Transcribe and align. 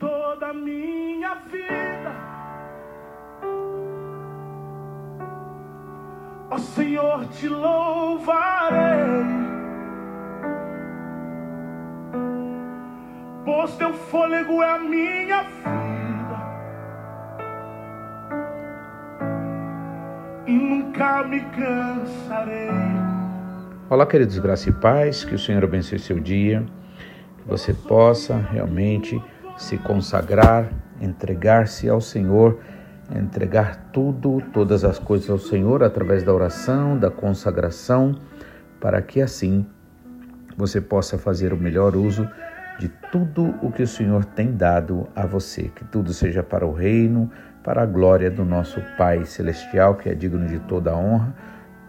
toda 0.00 0.46
a 0.48 0.54
minha 0.54 1.34
vida. 1.34 2.12
Ó 6.50 6.58
Senhor, 6.58 7.26
te 7.26 7.46
louvarei. 7.46 8.80
Pois 13.44 13.76
teu 13.76 13.92
fôlego 13.92 14.62
é 14.62 14.70
a 14.70 14.78
minha 14.78 15.42
vida. 15.42 16.40
E 20.46 20.52
nunca 20.52 21.22
me 21.24 21.40
cansarei. 21.40 22.70
Olá, 23.90 24.06
queridos, 24.06 24.38
graça 24.38 24.70
e 24.70 24.72
paz, 24.72 25.24
que 25.24 25.34
o 25.34 25.38
Senhor 25.38 25.62
abençoe 25.62 25.98
seu 25.98 26.18
dia, 26.18 26.64
que 27.38 27.48
você 27.48 27.74
possa 27.74 28.36
realmente 28.36 29.22
se 29.60 29.76
consagrar, 29.78 30.68
entregar-se 31.00 31.88
ao 31.88 32.00
Senhor, 32.00 32.58
entregar 33.14 33.90
tudo, 33.92 34.42
todas 34.52 34.84
as 34.84 34.98
coisas 34.98 35.28
ao 35.28 35.38
Senhor 35.38 35.82
através 35.82 36.22
da 36.22 36.32
oração, 36.32 36.98
da 36.98 37.10
consagração, 37.10 38.14
para 38.80 39.00
que 39.02 39.20
assim 39.20 39.66
você 40.56 40.80
possa 40.80 41.18
fazer 41.18 41.52
o 41.52 41.56
melhor 41.56 41.96
uso 41.96 42.28
de 42.78 42.88
tudo 43.12 43.54
o 43.62 43.70
que 43.70 43.82
o 43.82 43.86
Senhor 43.86 44.24
tem 44.24 44.52
dado 44.52 45.06
a 45.14 45.26
você, 45.26 45.64
que 45.74 45.84
tudo 45.84 46.12
seja 46.12 46.42
para 46.42 46.66
o 46.66 46.72
reino, 46.72 47.30
para 47.62 47.82
a 47.82 47.86
glória 47.86 48.30
do 48.30 48.44
nosso 48.44 48.80
Pai 48.96 49.24
celestial, 49.26 49.96
que 49.96 50.08
é 50.08 50.14
digno 50.14 50.46
de 50.46 50.58
toda 50.60 50.92
a 50.92 50.96
honra 50.96 51.34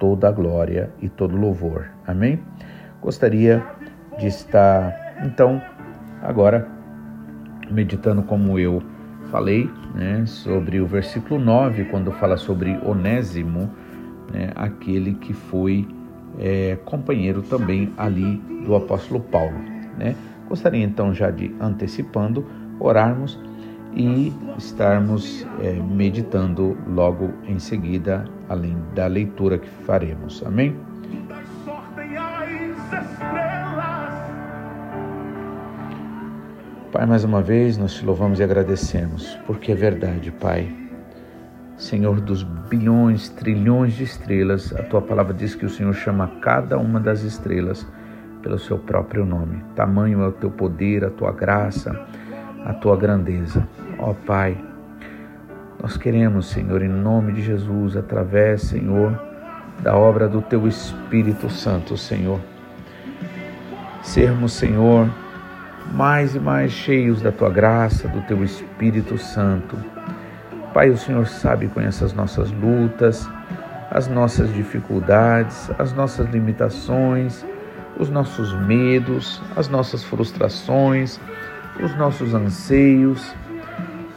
toda 0.01 0.27
a 0.27 0.31
glória 0.31 0.89
e 0.99 1.07
todo 1.07 1.37
louvor. 1.37 1.85
Amém? 2.07 2.43
Gostaria 2.99 3.63
de 4.17 4.25
estar, 4.25 5.13
então, 5.23 5.61
agora 6.23 6.67
meditando 7.71 8.21
como 8.23 8.59
eu 8.59 8.81
falei, 9.31 9.69
né, 9.95 10.25
sobre 10.25 10.81
o 10.81 10.85
versículo 10.85 11.39
9, 11.39 11.85
quando 11.85 12.11
fala 12.11 12.37
sobre 12.37 12.77
Onésimo, 12.85 13.69
né, 14.31 14.51
aquele 14.55 15.13
que 15.13 15.33
foi 15.33 15.87
é, 16.39 16.77
companheiro 16.85 17.41
também 17.41 17.91
ali 17.97 18.37
do 18.65 18.75
apóstolo 18.75 19.19
Paulo. 19.19 19.57
Né? 19.97 20.15
Gostaria 20.47 20.83
então 20.83 21.13
já 21.13 21.31
de 21.31 21.55
antecipando, 21.59 22.45
orarmos 22.79 23.39
e 23.93 24.33
estarmos 24.57 25.45
é, 25.61 25.73
meditando 25.73 26.77
logo 26.87 27.31
em 27.47 27.59
seguida, 27.59 28.25
além 28.49 28.75
da 28.95 29.07
leitura 29.07 29.57
que 29.57 29.69
faremos. 29.85 30.43
Amém? 30.45 30.90
Pai, 37.01 37.07
mais 37.07 37.23
uma 37.23 37.41
vez 37.41 37.79
nós 37.79 37.95
te 37.95 38.05
louvamos 38.05 38.39
e 38.39 38.43
agradecemos, 38.43 39.35
porque 39.47 39.71
é 39.71 39.75
verdade, 39.75 40.29
Pai. 40.29 40.71
Senhor 41.75 42.21
dos 42.21 42.43
bilhões, 42.43 43.27
trilhões 43.27 43.95
de 43.95 44.03
estrelas, 44.03 44.71
a 44.75 44.83
tua 44.83 45.01
palavra 45.01 45.33
diz 45.33 45.55
que 45.55 45.65
o 45.65 45.69
Senhor 45.69 45.95
chama 45.95 46.27
cada 46.43 46.77
uma 46.77 46.99
das 46.99 47.23
estrelas 47.23 47.87
pelo 48.43 48.59
seu 48.59 48.77
próprio 48.77 49.25
nome. 49.25 49.63
Tamanho 49.75 50.21
é 50.21 50.27
o 50.27 50.31
teu 50.31 50.51
poder, 50.51 51.03
a 51.03 51.09
tua 51.09 51.31
graça 51.31 52.05
a 52.63 52.71
tua 52.71 52.95
grandeza. 52.95 53.67
Ó 53.97 54.13
Pai, 54.13 54.55
nós 55.81 55.97
queremos, 55.97 56.51
Senhor, 56.51 56.83
em 56.83 56.87
nome 56.87 57.33
de 57.33 57.41
Jesus, 57.41 57.97
através, 57.97 58.61
Senhor, 58.61 59.19
da 59.81 59.97
obra 59.97 60.29
do 60.29 60.39
teu 60.39 60.67
Espírito 60.67 61.49
Santo, 61.49 61.97
Senhor, 61.97 62.39
sermos, 64.03 64.53
Senhor, 64.53 65.09
mais 65.91 66.35
e 66.35 66.39
mais 66.39 66.71
cheios 66.71 67.21
da 67.21 67.31
tua 67.31 67.49
graça, 67.49 68.07
do 68.07 68.21
teu 68.21 68.43
Espírito 68.43 69.17
Santo. 69.17 69.77
Pai, 70.73 70.89
o 70.89 70.97
Senhor 70.97 71.27
sabe, 71.27 71.67
conhece 71.67 72.03
as 72.03 72.13
nossas 72.13 72.49
lutas, 72.51 73.29
as 73.89 74.07
nossas 74.07 74.53
dificuldades, 74.53 75.69
as 75.77 75.91
nossas 75.91 76.29
limitações, 76.29 77.45
os 77.99 78.09
nossos 78.09 78.53
medos, 78.53 79.41
as 79.55 79.67
nossas 79.67 80.01
frustrações, 80.03 81.19
os 81.83 81.93
nossos 81.97 82.33
anseios. 82.33 83.35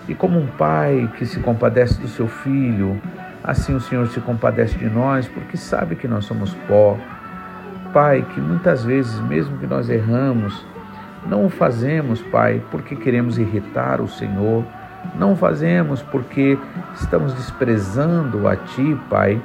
E 0.09 0.15
como 0.15 0.39
um 0.39 0.47
pai 0.47 1.11
que 1.19 1.27
se 1.27 1.41
compadece 1.41 2.01
do 2.01 2.07
seu 2.07 2.29
filho, 2.29 3.01
assim 3.43 3.75
o 3.75 3.81
Senhor 3.81 4.07
se 4.09 4.21
compadece 4.21 4.79
de 4.79 4.89
nós, 4.89 5.27
porque 5.27 5.57
sabe 5.57 5.97
que 5.97 6.07
nós 6.07 6.25
somos 6.25 6.55
pó. 6.69 6.97
Pai, 7.93 8.25
que 8.33 8.41
muitas 8.41 8.85
vezes, 8.85 9.19
mesmo 9.21 9.59
que 9.59 9.67
nós 9.67 9.91
erramos, 9.91 10.65
não 11.27 11.47
o 11.47 11.51
fazemos, 11.51 12.21
Pai, 12.23 12.63
porque 12.71 12.95
queremos 12.97 13.39
irritar 13.39 14.01
o 14.01 14.09
Senhor, 14.09 14.65
não 15.17 15.33
o 15.33 15.37
fazemos 15.37 16.03
porque 16.03 16.59
estamos 16.95 17.35
desprezando 17.35 18.49
a 18.49 18.57
Ti, 18.57 18.99
Pai. 19.09 19.41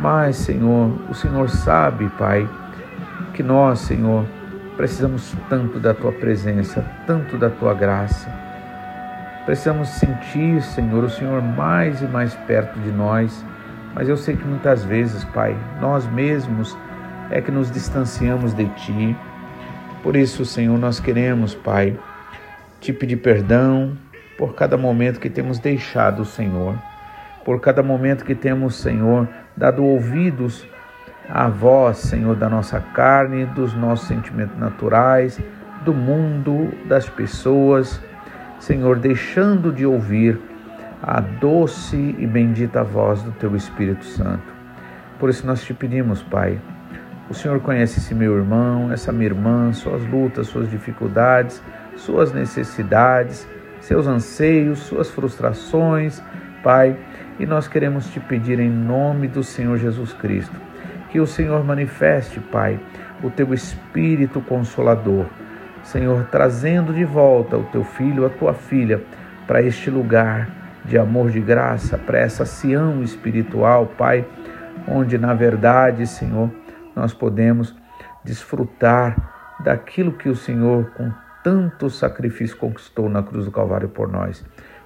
Mas, 0.00 0.36
Senhor, 0.36 0.90
o 1.10 1.14
Senhor 1.14 1.48
sabe, 1.50 2.08
Pai, 2.18 2.48
que 3.34 3.42
nós, 3.42 3.80
Senhor, 3.80 4.24
Precisamos 4.76 5.36
tanto 5.50 5.78
da 5.78 5.92
tua 5.92 6.12
presença, 6.12 6.84
tanto 7.06 7.36
da 7.36 7.50
tua 7.50 7.74
graça. 7.74 8.28
Precisamos 9.44 9.88
sentir, 9.90 10.62
Senhor, 10.62 11.04
o 11.04 11.10
Senhor 11.10 11.42
mais 11.42 12.00
e 12.00 12.06
mais 12.06 12.34
perto 12.34 12.78
de 12.80 12.90
nós. 12.90 13.44
Mas 13.94 14.08
eu 14.08 14.16
sei 14.16 14.34
que 14.34 14.44
muitas 14.44 14.82
vezes, 14.82 15.24
Pai, 15.24 15.54
nós 15.78 16.06
mesmos 16.06 16.76
é 17.30 17.40
que 17.40 17.50
nos 17.50 17.70
distanciamos 17.70 18.54
de 18.54 18.66
Ti. 18.70 19.16
Por 20.02 20.16
isso, 20.16 20.44
Senhor, 20.44 20.76
nós 20.78 20.98
queremos, 20.98 21.54
Pai, 21.54 21.96
te 22.80 22.92
pedir 22.92 23.18
perdão 23.18 23.96
por 24.36 24.54
cada 24.54 24.76
momento 24.76 25.20
que 25.20 25.30
temos 25.30 25.60
deixado 25.60 26.22
o 26.22 26.24
Senhor, 26.24 26.76
por 27.44 27.60
cada 27.60 27.82
momento 27.82 28.24
que 28.24 28.34
temos, 28.34 28.74
Senhor, 28.74 29.28
dado 29.56 29.84
ouvidos 29.84 30.66
a 31.28 31.48
voz, 31.48 31.98
Senhor, 31.98 32.34
da 32.34 32.48
nossa 32.48 32.80
carne, 32.80 33.46
dos 33.46 33.74
nossos 33.74 34.08
sentimentos 34.08 34.58
naturais, 34.58 35.40
do 35.84 35.94
mundo, 35.94 36.72
das 36.86 37.08
pessoas, 37.08 38.00
Senhor, 38.58 38.98
deixando 38.98 39.72
de 39.72 39.86
ouvir 39.86 40.40
a 41.02 41.20
doce 41.20 42.16
e 42.18 42.26
bendita 42.26 42.82
voz 42.82 43.22
do 43.22 43.32
Teu 43.32 43.54
Espírito 43.56 44.04
Santo. 44.04 44.52
Por 45.18 45.30
isso 45.30 45.46
nós 45.46 45.62
te 45.62 45.72
pedimos, 45.72 46.22
Pai, 46.22 46.60
o 47.30 47.34
Senhor 47.34 47.60
conhece 47.60 47.98
esse 47.98 48.14
meu 48.14 48.36
irmão, 48.36 48.92
essa 48.92 49.12
minha 49.12 49.26
irmã, 49.26 49.72
suas 49.72 50.04
lutas, 50.06 50.48
suas 50.48 50.70
dificuldades, 50.70 51.62
suas 51.96 52.32
necessidades, 52.32 53.46
seus 53.80 54.06
anseios, 54.06 54.80
suas 54.80 55.10
frustrações, 55.10 56.22
Pai, 56.62 56.96
e 57.38 57.46
nós 57.46 57.66
queremos 57.66 58.08
te 58.10 58.20
pedir 58.20 58.60
em 58.60 58.70
nome 58.70 59.26
do 59.26 59.42
Senhor 59.42 59.76
Jesus 59.78 60.12
Cristo 60.12 60.54
que 61.12 61.20
o 61.20 61.26
Senhor 61.26 61.62
manifeste, 61.62 62.40
Pai, 62.40 62.80
o 63.22 63.28
teu 63.28 63.52
espírito 63.52 64.40
consolador. 64.40 65.26
Senhor, 65.84 66.26
trazendo 66.30 66.94
de 66.94 67.04
volta 67.04 67.58
o 67.58 67.64
teu 67.64 67.84
filho, 67.84 68.24
a 68.24 68.30
tua 68.30 68.54
filha, 68.54 69.02
para 69.46 69.60
este 69.60 69.90
lugar 69.90 70.48
de 70.84 70.96
amor, 70.96 71.30
de 71.30 71.40
graça, 71.40 71.98
para 71.98 72.18
essa 72.18 72.46
Sião 72.46 73.02
espiritual, 73.02 73.86
Pai, 73.98 74.24
onde 74.88 75.18
na 75.18 75.34
verdade, 75.34 76.06
Senhor, 76.06 76.50
nós 76.94 77.12
podemos 77.12 77.74
desfrutar 78.24 79.58
daquilo 79.62 80.12
que 80.12 80.28
o 80.28 80.36
Senhor, 80.36 80.90
com 80.96 81.12
tanto 81.42 81.90
sacrifício, 81.90 82.56
conquistou 82.56 83.08
na 83.08 83.22
cruz 83.22 83.44
do 83.44 83.50
Calvário 83.50 83.88
por 83.88 84.08
nós. 84.08 84.44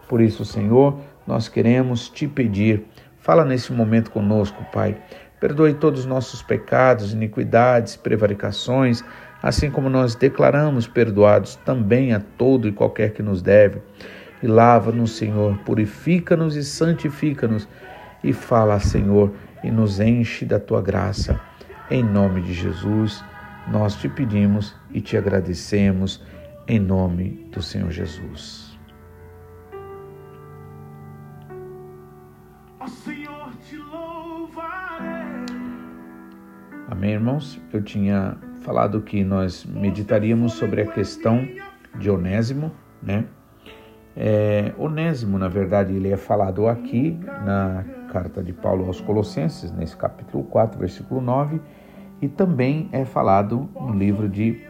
Por 0.09 0.21
isso, 0.21 0.45
Senhor, 0.45 1.01
nós 1.27 1.49
queremos 1.49 2.09
te 2.09 2.29
pedir, 2.29 2.85
fala 3.19 3.45
nesse 3.45 3.73
momento 3.73 4.11
conosco, 4.11 4.65
Pai. 4.73 4.97
Perdoe 5.41 5.75
todos 5.75 6.01
os 6.01 6.07
nossos 6.07 6.43
pecados, 6.43 7.13
iniquidades, 7.13 7.97
prevaricações, 7.97 9.05
assim 9.43 9.71
como 9.71 9.91
nós 9.91 10.15
declaramos 10.15 10.87
perdoados 10.87 11.57
também 11.57 12.15
a 12.15 12.21
todo 12.39 12.67
e 12.67 12.73
qualquer 12.73 13.13
que 13.13 13.23
nos 13.23 13.43
deve. 13.43 13.83
E 14.43 14.47
lava-nos, 14.47 15.17
Senhor, 15.17 15.59
purifica-nos 15.59 16.57
e 16.57 16.65
santifica-nos. 16.65 17.69
E 18.25 18.33
fala, 18.33 18.79
Senhor, 18.79 19.33
e 19.63 19.71
nos 19.71 20.01
enche 20.01 20.45
da 20.45 20.59
tua 20.59 20.81
graça. 20.81 21.39
Em 21.89 22.03
nome 22.03 22.41
de 22.41 22.53
Jesus, 22.53 23.25
nós 23.69 23.95
te 23.95 24.09
pedimos 24.09 24.75
e 24.91 25.01
te 25.01 25.17
agradecemos, 25.17 26.21
em 26.67 26.81
nome 26.81 27.49
do 27.53 27.63
Senhor 27.63 27.93
Jesus. 27.93 28.77
Amém, 36.89 37.13
irmãos? 37.13 37.61
Eu 37.73 37.81
tinha 37.81 38.37
falado 38.63 39.01
que 39.03 39.23
nós 39.23 39.65
meditaríamos 39.65 40.55
sobre 40.55 40.83
a 40.83 40.87
questão 40.87 41.49
de 42.01 42.11
Onésimo, 42.11 42.73
né? 43.01 43.27
É, 44.17 44.73
Onésimo, 44.77 45.39
na 45.39 45.47
verdade, 45.47 45.95
ele 45.95 46.11
é 46.11 46.17
falado 46.17 46.67
aqui 46.67 47.17
na 47.45 47.85
carta 48.11 48.43
de 48.43 48.53
Paulo 48.53 48.87
aos 48.87 49.01
Colossenses, 49.01 49.71
nesse 49.71 49.97
capítulo 49.97 50.43
4, 50.45 50.79
versículo 50.79 51.21
9, 51.21 51.61
e 52.21 52.29
também 52.29 52.89
é 52.93 53.05
falado 53.05 53.69
no 53.75 53.93
livro 53.93 54.29
de 54.29 54.61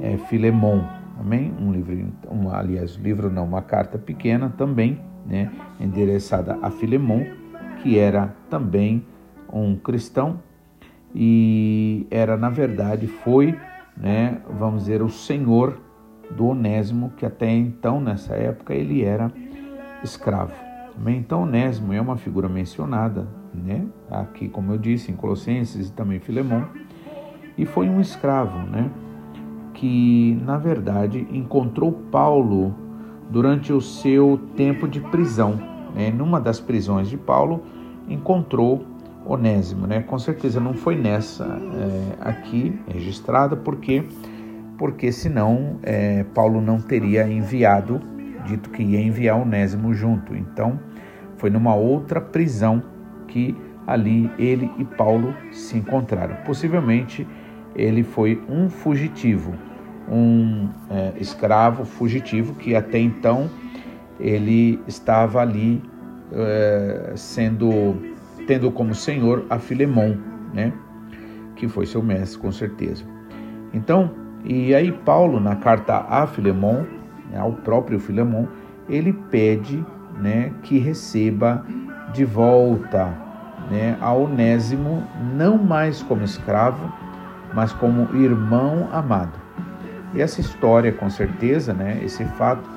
é, 0.00 0.16
Filemon, 0.28 0.82
amém? 1.18 1.52
Um 1.60 1.72
livro, 1.72 2.12
um, 2.30 2.50
aliás, 2.50 2.94
livro 2.94 3.30
não, 3.30 3.44
uma 3.44 3.62
carta 3.62 3.98
pequena 3.98 4.52
também, 4.56 5.00
né, 5.26 5.50
endereçada 5.80 6.58
a 6.62 6.70
Filemon, 6.70 7.24
que 7.82 7.98
era 7.98 8.34
também 8.48 9.04
um 9.52 9.76
cristão 9.76 10.40
e 11.14 12.06
era 12.10 12.36
na 12.36 12.50
verdade 12.50 13.06
foi, 13.06 13.56
né, 13.96 14.40
vamos 14.58 14.84
dizer, 14.84 15.02
o 15.02 15.08
senhor 15.08 15.78
do 16.30 16.48
Onésimo, 16.48 17.12
que 17.16 17.24
até 17.24 17.50
então 17.50 18.00
nessa 18.00 18.34
época 18.34 18.74
ele 18.74 19.04
era 19.04 19.30
escravo. 20.02 20.54
Então 21.06 21.42
Onésimo 21.42 21.92
é 21.92 22.00
uma 22.00 22.16
figura 22.16 22.48
mencionada, 22.48 23.26
né, 23.56 23.86
aqui 24.10 24.48
como 24.48 24.72
eu 24.72 24.78
disse 24.78 25.10
em 25.10 25.14
Colossenses 25.14 25.88
e 25.88 25.92
também 25.92 26.18
Filemon, 26.20 26.62
e 27.56 27.64
foi 27.64 27.88
um 27.88 28.00
escravo, 28.00 28.58
né, 28.58 28.90
que 29.74 30.38
na 30.44 30.56
verdade 30.56 31.26
encontrou 31.30 31.92
Paulo 31.92 32.74
durante 33.30 33.72
o 33.72 33.80
seu 33.80 34.40
tempo 34.56 34.86
de 34.86 35.00
prisão. 35.00 35.58
Né? 35.94 36.10
Numa 36.10 36.40
das 36.40 36.60
prisões 36.60 37.08
de 37.08 37.16
Paulo, 37.16 37.62
encontrou 38.08 38.84
Onésimo, 39.26 39.86
né? 39.86 40.02
Com 40.02 40.18
certeza 40.18 40.60
não 40.60 40.74
foi 40.74 40.96
nessa 40.96 41.44
é, 41.44 42.28
aqui 42.28 42.78
registrada, 42.86 43.56
porque 43.56 44.04
porque 44.76 45.12
senão 45.12 45.78
é, 45.82 46.24
Paulo 46.34 46.60
não 46.60 46.80
teria 46.80 47.26
enviado, 47.26 48.00
dito 48.44 48.68
que 48.70 48.82
ia 48.82 49.00
enviar 49.00 49.40
Onésimo 49.40 49.94
junto. 49.94 50.34
Então 50.36 50.78
foi 51.36 51.48
numa 51.48 51.74
outra 51.74 52.20
prisão 52.20 52.82
que 53.34 53.56
ali 53.84 54.30
ele 54.38 54.70
e 54.78 54.84
Paulo 54.84 55.34
se 55.50 55.76
encontraram. 55.76 56.36
Possivelmente 56.46 57.26
ele 57.74 58.04
foi 58.04 58.40
um 58.48 58.70
fugitivo, 58.70 59.52
um 60.08 60.68
é, 60.88 61.14
escravo 61.18 61.84
fugitivo 61.84 62.54
que 62.54 62.76
até 62.76 63.00
então 63.00 63.50
ele 64.20 64.80
estava 64.86 65.40
ali 65.40 65.82
é, 66.32 67.12
sendo 67.16 67.96
tendo 68.46 68.70
como 68.70 68.94
senhor 68.94 69.44
a 69.50 69.58
Filemon, 69.58 70.14
né? 70.52 70.72
Que 71.56 71.66
foi 71.66 71.86
seu 71.86 72.02
mestre, 72.02 72.38
com 72.38 72.52
certeza. 72.52 73.04
Então, 73.72 74.12
e 74.44 74.72
aí 74.74 74.92
Paulo 74.92 75.40
na 75.40 75.56
carta 75.56 76.06
a 76.08 76.26
Filemon, 76.26 76.84
né, 77.30 77.38
ao 77.38 77.52
próprio 77.52 77.98
Filemon, 77.98 78.46
ele 78.88 79.12
pede, 79.12 79.84
né, 80.20 80.52
que 80.62 80.78
receba 80.78 81.64
de 82.12 82.24
volta, 82.24 83.23
né, 83.70 83.96
a 84.00 84.12
Onésimo 84.12 85.02
não 85.34 85.58
mais 85.58 86.02
como 86.02 86.24
escravo, 86.24 86.92
mas 87.52 87.72
como 87.72 88.14
irmão 88.16 88.88
amado. 88.92 89.32
E 90.14 90.20
essa 90.20 90.40
história, 90.40 90.92
com 90.92 91.10
certeza, 91.10 91.72
né, 91.72 91.98
esse 92.02 92.24
fato 92.24 92.68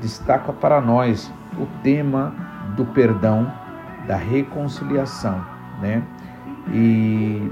destaca 0.00 0.52
para 0.52 0.80
nós 0.80 1.32
o 1.58 1.66
tema 1.82 2.32
do 2.76 2.84
perdão, 2.84 3.50
da 4.06 4.16
reconciliação, 4.16 5.44
né? 5.80 6.02
E, 6.72 7.50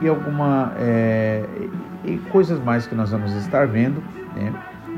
e 0.00 0.08
alguma 0.08 0.72
é, 0.76 1.44
e 2.04 2.18
coisas 2.30 2.62
mais 2.62 2.86
que 2.86 2.94
nós 2.94 3.10
vamos 3.10 3.32
estar 3.34 3.66
vendo 3.66 4.02
né, 4.34 4.52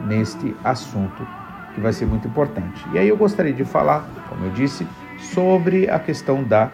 neste 0.06 0.54
assunto 0.64 1.26
que 1.74 1.80
vai 1.80 1.92
ser 1.92 2.06
muito 2.06 2.26
importante. 2.28 2.84
E 2.92 2.98
aí 2.98 3.08
eu 3.08 3.16
gostaria 3.16 3.52
de 3.52 3.64
falar, 3.64 4.04
como 4.28 4.46
eu 4.46 4.50
disse, 4.52 4.86
sobre 5.18 5.88
a 5.88 5.98
questão 5.98 6.42
da 6.42 6.70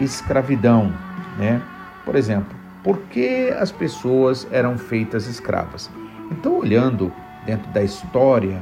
escravidão, 0.00 0.92
né? 1.38 1.60
Por 2.04 2.16
exemplo, 2.16 2.54
por 2.82 2.98
que 3.02 3.54
as 3.58 3.70
pessoas 3.70 4.46
eram 4.50 4.76
feitas 4.76 5.26
escravas? 5.26 5.90
Então, 6.30 6.58
olhando 6.58 7.12
dentro 7.46 7.70
da 7.72 7.82
história 7.82 8.60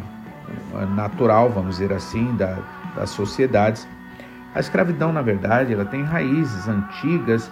natural, 0.95 1.51
vamos 1.51 1.79
dizer 1.79 1.93
assim, 1.93 2.35
da, 2.37 2.59
das 2.97 3.11
sociedades, 3.11 3.87
a 4.55 4.61
escravidão, 4.61 5.13
na 5.13 5.23
verdade, 5.23 5.73
ela 5.73 5.85
tem 5.85 6.03
raízes 6.03 6.67
antigas 6.69 7.51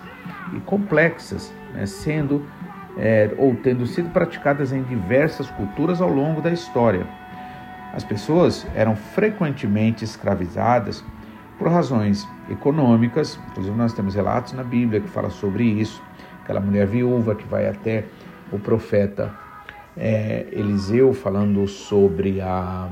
e 0.52 0.60
complexas, 0.60 1.52
né, 1.72 1.86
sendo 1.86 2.44
é, 2.96 3.32
ou 3.38 3.54
tendo 3.54 3.86
sido 3.86 4.10
praticadas 4.10 4.72
em 4.72 4.82
diversas 4.82 5.48
culturas 5.50 6.00
ao 6.00 6.10
longo 6.10 6.40
da 6.40 6.50
história. 6.50 7.06
As 7.94 8.02
pessoas 8.02 8.66
eram 8.74 8.96
frequentemente 8.96 10.04
escravizadas 10.04 11.04
por 11.58 11.68
razões 11.68 12.26
econômicas, 12.50 13.38
inclusive 13.50 13.76
nós 13.76 13.92
temos 13.92 14.14
relatos 14.14 14.52
na 14.52 14.62
Bíblia 14.62 15.00
que 15.00 15.08
fala 15.08 15.30
sobre 15.30 15.64
isso, 15.64 16.02
aquela 16.42 16.60
mulher 16.60 16.86
viúva 16.86 17.34
que 17.34 17.46
vai 17.46 17.68
até 17.68 18.04
o 18.50 18.58
profeta 18.58 19.34
é, 19.96 20.46
Eliseu 20.52 21.12
falando 21.12 21.66
sobre 21.66 22.40
a, 22.40 22.88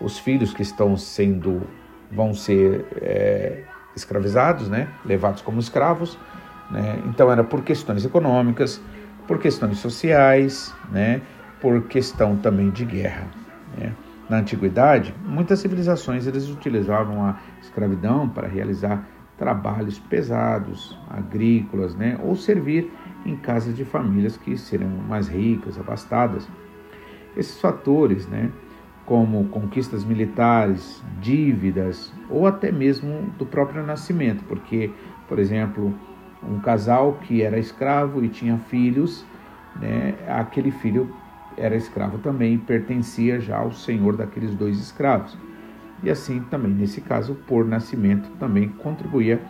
os 0.00 0.18
filhos 0.18 0.52
que 0.52 0.62
estão 0.62 0.96
sendo 0.96 1.62
vão 2.10 2.34
ser 2.34 2.86
é, 3.00 3.64
escravizados, 3.96 4.68
né, 4.68 4.88
levados 5.04 5.42
como 5.42 5.58
escravos. 5.58 6.18
Né? 6.70 7.02
Então 7.06 7.30
era 7.32 7.42
por 7.42 7.62
questões 7.62 8.04
econômicas, 8.04 8.80
por 9.26 9.38
questões 9.38 9.78
sociais, 9.78 10.74
né, 10.90 11.20
por 11.60 11.82
questão 11.84 12.36
também 12.36 12.70
de 12.70 12.84
guerra. 12.84 13.26
Né? 13.76 13.92
Na 14.28 14.38
antiguidade, 14.38 15.14
muitas 15.24 15.58
civilizações 15.60 16.26
eles 16.26 16.50
utilizavam 16.50 17.24
a 17.24 17.38
escravidão 17.62 18.28
para 18.28 18.46
realizar 18.46 19.08
trabalhos 19.38 19.98
pesados, 19.98 20.98
agrícolas, 21.08 21.94
né, 21.94 22.18
ou 22.22 22.36
servir 22.36 22.92
em 23.24 23.36
casas 23.36 23.74
de 23.74 23.84
famílias 23.84 24.36
que 24.36 24.56
seriam 24.58 24.90
mais 24.90 25.28
ricas, 25.28 25.78
abastadas. 25.78 26.46
Esses 27.36 27.58
fatores, 27.58 28.26
né, 28.26 28.50
como 29.06 29.48
conquistas 29.48 30.04
militares, 30.04 31.02
dívidas 31.20 32.12
ou 32.28 32.46
até 32.46 32.70
mesmo 32.70 33.30
do 33.38 33.46
próprio 33.46 33.82
nascimento, 33.82 34.44
porque, 34.44 34.92
por 35.26 35.38
exemplo, 35.38 35.94
um 36.42 36.60
casal 36.60 37.14
que 37.22 37.40
era 37.42 37.58
escravo 37.58 38.22
e 38.22 38.28
tinha 38.28 38.58
filhos, 38.58 39.24
né, 39.80 40.14
aquele 40.28 40.70
filho 40.70 41.08
era 41.58 41.76
escravo 41.76 42.18
também 42.18 42.54
e 42.54 42.58
pertencia 42.58 43.40
já 43.40 43.58
ao 43.58 43.72
senhor 43.72 44.16
daqueles 44.16 44.54
dois 44.54 44.78
escravos. 44.78 45.36
E 46.02 46.10
assim 46.10 46.40
também, 46.42 46.72
nesse 46.72 47.00
caso, 47.00 47.34
por 47.46 47.64
nascimento, 47.64 48.30
também 48.38 48.68
contribuía 48.68 49.40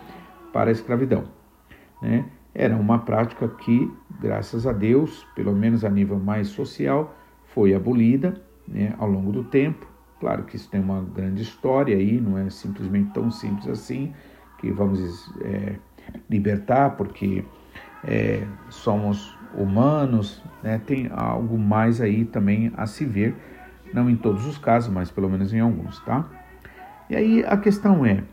para 0.51 0.69
a 0.69 0.71
escravidão. 0.71 1.25
Né? 2.01 2.25
Era 2.53 2.75
uma 2.75 2.99
prática 2.99 3.47
que, 3.47 3.91
graças 4.19 4.65
a 4.65 4.73
Deus, 4.73 5.25
pelo 5.35 5.53
menos 5.53 5.85
a 5.85 5.89
nível 5.89 6.19
mais 6.19 6.47
social, 6.47 7.15
foi 7.45 7.73
abolida 7.73 8.41
né, 8.67 8.95
ao 8.97 9.09
longo 9.09 9.31
do 9.31 9.43
tempo. 9.43 9.87
Claro 10.19 10.43
que 10.43 10.55
isso 10.55 10.69
tem 10.69 10.81
uma 10.81 11.01
grande 11.01 11.43
história 11.43 11.95
aí, 11.95 12.19
não 12.19 12.37
é 12.37 12.49
simplesmente 12.49 13.13
tão 13.13 13.31
simples 13.31 13.67
assim, 13.67 14.13
que 14.57 14.71
vamos 14.71 15.31
é, 15.41 15.75
libertar, 16.29 16.97
porque 16.97 17.45
é, 18.03 18.45
somos 18.69 19.37
humanos, 19.53 20.43
né, 20.61 20.79
tem 20.85 21.09
algo 21.11 21.57
mais 21.57 22.01
aí 22.01 22.25
também 22.25 22.71
a 22.77 22.85
se 22.85 23.05
ver, 23.05 23.35
não 23.93 24.09
em 24.09 24.15
todos 24.15 24.45
os 24.45 24.57
casos, 24.57 24.91
mas 24.91 25.09
pelo 25.09 25.29
menos 25.29 25.53
em 25.53 25.59
alguns, 25.59 25.99
tá? 26.01 26.25
E 27.09 27.15
aí 27.15 27.43
a 27.45 27.57
questão 27.57 28.05
é, 28.05 28.23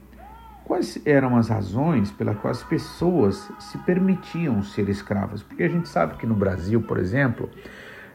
quais 0.64 1.00
eram 1.06 1.36
as 1.36 1.48
razões 1.48 2.10
pelas 2.10 2.36
quais 2.38 2.58
as 2.58 2.64
pessoas 2.64 3.50
se 3.58 3.78
permitiam 3.78 4.62
ser 4.62 4.88
escravas? 4.88 5.42
Porque 5.42 5.62
a 5.62 5.68
gente 5.68 5.88
sabe 5.88 6.16
que 6.16 6.26
no 6.26 6.34
Brasil, 6.34 6.82
por 6.82 6.98
exemplo, 6.98 7.48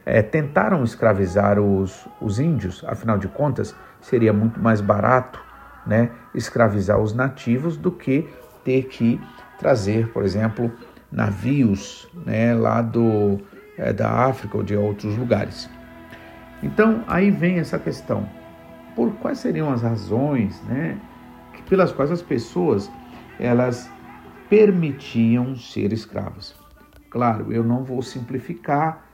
é, 0.06 0.22
tentaram 0.22 0.84
escravizar 0.84 1.60
os, 1.60 2.08
os 2.20 2.40
índios, 2.40 2.84
afinal 2.88 3.18
de 3.18 3.28
contas, 3.28 3.76
seria 4.00 4.34
muito 4.34 4.60
mais 4.60 4.82
barato 4.82 5.42
né, 5.86 6.12
escravizar 6.34 7.00
os 7.00 7.14
nativos 7.14 7.78
do 7.78 7.92
que 7.92 8.28
ter 8.64 8.84
que 8.84 9.20
trazer, 9.58 10.10
por 10.10 10.24
exemplo, 10.24 10.72
navios 11.12 12.08
né, 12.26 12.54
lá 12.54 12.82
do, 12.82 13.40
é, 13.78 13.92
da 13.92 14.10
África 14.10 14.58
ou 14.58 14.64
de 14.64 14.76
outros 14.76 15.18
lugares. 15.18 15.70
Então, 16.64 17.04
aí 17.08 17.30
vem 17.30 17.60
essa 17.60 17.78
questão: 17.78 18.28
por 18.96 19.12
quais 19.16 19.40
seriam 19.40 19.72
as 19.72 19.82
razões 19.82 20.62
né, 20.64 20.98
pelas 21.68 21.92
quais 21.92 22.12
as 22.12 22.22
pessoas 22.22 22.92
elas 23.40 23.90
permitiam 24.50 25.56
ser 25.56 25.92
escravas? 25.92 26.56
Claro, 27.10 27.52
eu 27.52 27.64
não 27.64 27.84
vou 27.84 28.02
simplificar 28.02 29.06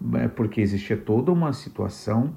né, 0.00 0.28
porque 0.28 0.60
existia 0.60 0.96
toda 0.96 1.30
uma 1.30 1.52
situação, 1.52 2.34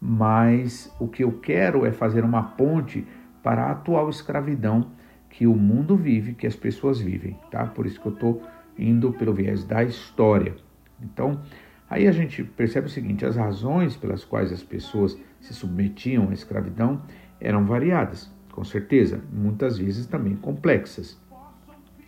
mas 0.00 0.92
o 1.00 1.08
que 1.08 1.24
eu 1.24 1.32
quero 1.32 1.84
é 1.84 1.92
fazer 1.92 2.24
uma 2.24 2.42
ponte 2.42 3.06
para 3.42 3.64
a 3.64 3.72
atual 3.72 4.08
escravidão 4.08 4.90
que 5.32 5.46
o 5.46 5.54
mundo 5.54 5.96
vive, 5.96 6.34
que 6.34 6.46
as 6.46 6.54
pessoas 6.54 7.00
vivem, 7.00 7.36
tá? 7.50 7.66
Por 7.66 7.86
isso 7.86 8.00
que 8.00 8.06
eu 8.06 8.12
estou 8.12 8.42
indo 8.78 9.12
pelo 9.14 9.32
viés 9.32 9.64
da 9.64 9.82
história. 9.82 10.54
Então, 11.02 11.40
aí 11.88 12.06
a 12.06 12.12
gente 12.12 12.44
percebe 12.44 12.86
o 12.86 12.90
seguinte: 12.90 13.24
as 13.24 13.34
razões 13.34 13.96
pelas 13.96 14.24
quais 14.24 14.52
as 14.52 14.62
pessoas 14.62 15.18
se 15.40 15.54
submetiam 15.54 16.28
à 16.28 16.34
escravidão 16.34 17.02
eram 17.40 17.64
variadas, 17.64 18.30
com 18.52 18.62
certeza, 18.62 19.20
muitas 19.32 19.78
vezes 19.78 20.06
também 20.06 20.36
complexas. 20.36 21.18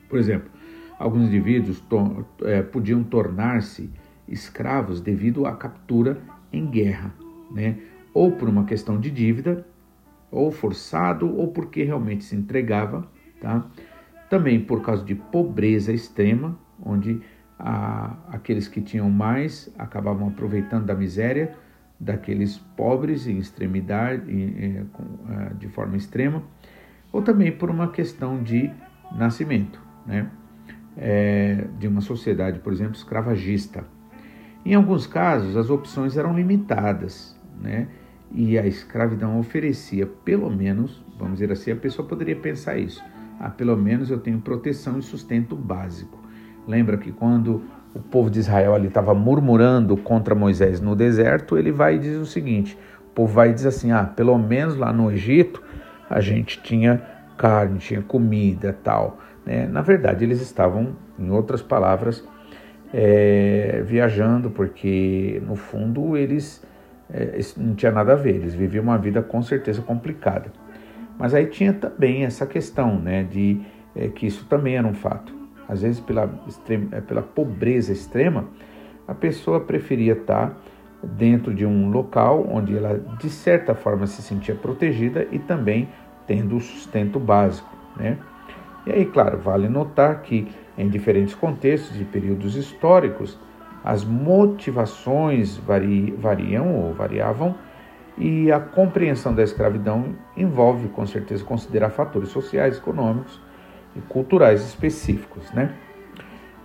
Por 0.08 0.18
exemplo, 0.18 0.50
alguns 0.98 1.26
indivíduos 1.26 1.80
to 1.80 2.26
é, 2.42 2.62
podiam 2.62 3.02
tornar-se 3.02 3.90
escravos 4.28 5.00
devido 5.00 5.46
à 5.46 5.56
captura 5.56 6.20
em 6.52 6.66
guerra, 6.66 7.12
né? 7.50 7.78
ou 8.12 8.30
por 8.32 8.48
uma 8.48 8.64
questão 8.64 9.00
de 9.00 9.10
dívida, 9.10 9.66
ou 10.30 10.52
forçado, 10.52 11.34
ou 11.36 11.48
porque 11.48 11.82
realmente 11.82 12.24
se 12.24 12.36
entregava, 12.36 13.08
tá? 13.44 13.66
também 14.28 14.60
por 14.60 14.82
causa 14.82 15.04
de 15.04 15.14
pobreza 15.14 15.92
extrema, 15.92 16.58
onde 16.84 17.20
a, 17.58 18.16
aqueles 18.28 18.66
que 18.66 18.80
tinham 18.80 19.08
mais 19.10 19.72
acabavam 19.78 20.28
aproveitando 20.28 20.86
da 20.86 20.94
miséria 20.94 21.54
daqueles 22.00 22.58
pobres 22.76 23.26
em 23.26 23.38
extremidade, 23.38 24.30
em, 24.30 24.42
em, 24.42 24.86
de 25.56 25.68
forma 25.68 25.96
extrema, 25.96 26.42
ou 27.12 27.22
também 27.22 27.52
por 27.52 27.70
uma 27.70 27.88
questão 27.92 28.42
de 28.42 28.70
nascimento, 29.12 29.80
né? 30.04 30.28
É, 30.96 31.66
de 31.78 31.88
uma 31.88 32.00
sociedade, 32.00 32.58
por 32.60 32.72
exemplo, 32.72 32.94
escravagista. 32.94 33.84
Em 34.64 34.74
alguns 34.74 35.06
casos, 35.06 35.56
as 35.56 35.70
opções 35.70 36.16
eram 36.16 36.36
limitadas, 36.36 37.38
né? 37.60 37.88
E 38.32 38.58
a 38.58 38.66
escravidão 38.66 39.38
oferecia, 39.38 40.06
pelo 40.06 40.50
menos, 40.50 41.04
vamos 41.18 41.34
dizer 41.34 41.52
assim, 41.52 41.70
a 41.70 41.76
pessoa 41.76 42.06
poderia 42.06 42.36
pensar 42.36 42.76
isso. 42.78 43.02
Ah, 43.40 43.50
pelo 43.50 43.76
menos 43.76 44.10
eu 44.10 44.18
tenho 44.18 44.40
proteção 44.40 44.98
e 44.98 45.02
sustento 45.02 45.54
básico. 45.56 46.18
Lembra 46.66 46.96
que 46.96 47.12
quando 47.12 47.62
o 47.94 48.00
povo 48.00 48.30
de 48.30 48.40
Israel 48.40 48.74
ali 48.74 48.88
estava 48.88 49.14
murmurando 49.14 49.96
contra 49.96 50.34
Moisés 50.34 50.80
no 50.80 50.96
deserto, 50.96 51.56
ele 51.56 51.70
vai 51.70 51.96
e 51.96 51.98
diz 51.98 52.16
o 52.16 52.26
seguinte: 52.26 52.78
o 53.06 53.14
povo 53.14 53.32
vai 53.32 53.50
e 53.50 53.54
diz 53.54 53.66
assim: 53.66 53.92
ah, 53.92 54.04
pelo 54.04 54.36
menos 54.38 54.76
lá 54.76 54.92
no 54.92 55.10
Egito 55.10 55.62
a 56.08 56.20
gente 56.20 56.62
tinha 56.62 57.02
carne, 57.36 57.78
tinha 57.78 58.02
comida, 58.02 58.76
tal. 58.82 59.18
Né? 59.44 59.66
Na 59.66 59.82
verdade, 59.82 60.24
eles 60.24 60.40
estavam, 60.40 60.96
em 61.18 61.30
outras 61.30 61.62
palavras, 61.62 62.26
é, 62.92 63.82
viajando, 63.84 64.50
porque 64.50 65.42
no 65.46 65.56
fundo 65.56 66.16
eles 66.16 66.64
é, 67.10 67.38
não 67.56 67.74
tinha 67.74 67.92
nada 67.92 68.12
a 68.12 68.16
ver, 68.16 68.36
eles 68.36 68.54
viviam 68.54 68.84
uma 68.84 68.96
vida 68.96 69.22
com 69.22 69.42
certeza 69.42 69.82
complicada. 69.82 70.52
Mas 71.18 71.34
aí 71.34 71.46
tinha 71.46 71.72
também 71.72 72.24
essa 72.24 72.46
questão, 72.46 72.98
né, 72.98 73.22
de 73.22 73.60
é, 73.94 74.08
que 74.08 74.26
isso 74.26 74.44
também 74.46 74.76
era 74.76 74.86
um 74.86 74.94
fato 74.94 75.44
às 75.68 75.82
vezes 75.82 76.00
pela, 76.00 76.30
é, 76.92 77.00
pela 77.00 77.22
pobreza 77.22 77.92
extrema, 77.92 78.46
a 79.06 79.14
pessoa 79.14 79.60
preferia 79.60 80.12
estar 80.12 80.58
dentro 81.02 81.52
de 81.52 81.66
um 81.66 81.90
local 81.90 82.46
onde 82.50 82.76
ela 82.76 82.98
de 83.18 83.28
certa 83.28 83.74
forma 83.74 84.06
se 84.06 84.22
sentia 84.22 84.54
protegida 84.54 85.26
e 85.30 85.38
também 85.38 85.88
tendo 86.26 86.56
o 86.56 86.60
sustento 86.60 87.18
básico, 87.18 87.68
né? 87.96 88.16
E 88.86 88.92
aí, 88.92 89.04
claro, 89.04 89.38
vale 89.38 89.68
notar 89.68 90.22
que 90.22 90.48
em 90.76 90.88
diferentes 90.88 91.34
contextos 91.34 91.98
e 92.00 92.04
períodos 92.04 92.56
históricos, 92.56 93.38
as 93.82 94.04
motivações 94.04 95.56
vari, 95.58 96.10
variam 96.12 96.74
ou 96.74 96.94
variavam 96.94 97.54
e 98.16 98.50
a 98.52 98.60
compreensão 98.60 99.34
da 99.34 99.42
escravidão 99.42 100.14
envolve, 100.36 100.88
com 100.88 101.06
certeza, 101.06 101.44
considerar 101.44 101.90
fatores 101.90 102.28
sociais, 102.28 102.78
econômicos 102.78 103.40
e 103.96 104.00
culturais 104.00 104.64
específicos, 104.64 105.50
né? 105.52 105.74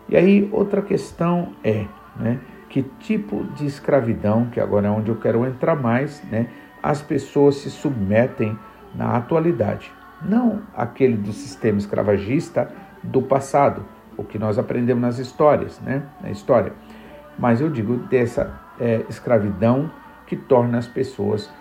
E 0.08 0.16
aí 0.18 0.50
outra 0.52 0.82
questão 0.82 1.54
é, 1.64 1.86
né, 2.16 2.40
que 2.68 2.84
tipo 3.00 3.44
de 3.56 3.66
escravidão, 3.66 4.46
que 4.46 4.60
agora 4.60 4.88
é 4.88 4.90
onde 4.90 5.10
eu 5.10 5.16
quero 5.16 5.46
entrar 5.46 5.76
mais, 5.76 6.24
né, 6.32 6.48
as 6.82 7.02
pessoas 7.02 7.56
se 7.58 7.70
submetem 7.70 8.58
na 8.96 9.16
atualidade, 9.16 9.92
não 10.22 10.64
aquele 10.76 11.16
do 11.16 11.32
sistema 11.32 11.78
escravagista 11.78 12.72
do 13.04 13.22
passado, 13.22 13.86
o 14.18 14.24
que 14.24 14.40
nós 14.40 14.58
aprendemos 14.58 15.02
nas 15.02 15.20
histórias, 15.20 15.80
né, 15.80 16.04
na 16.22 16.32
história, 16.32 16.74
mas 17.38 17.62
eu 17.62 17.70
digo 17.70 17.96
dessa 17.96 18.60
é, 18.80 19.06
escravidão 19.08 19.92
que 20.30 20.38
torna 20.38 20.78
as 20.78 20.88
pessoas 20.88 21.52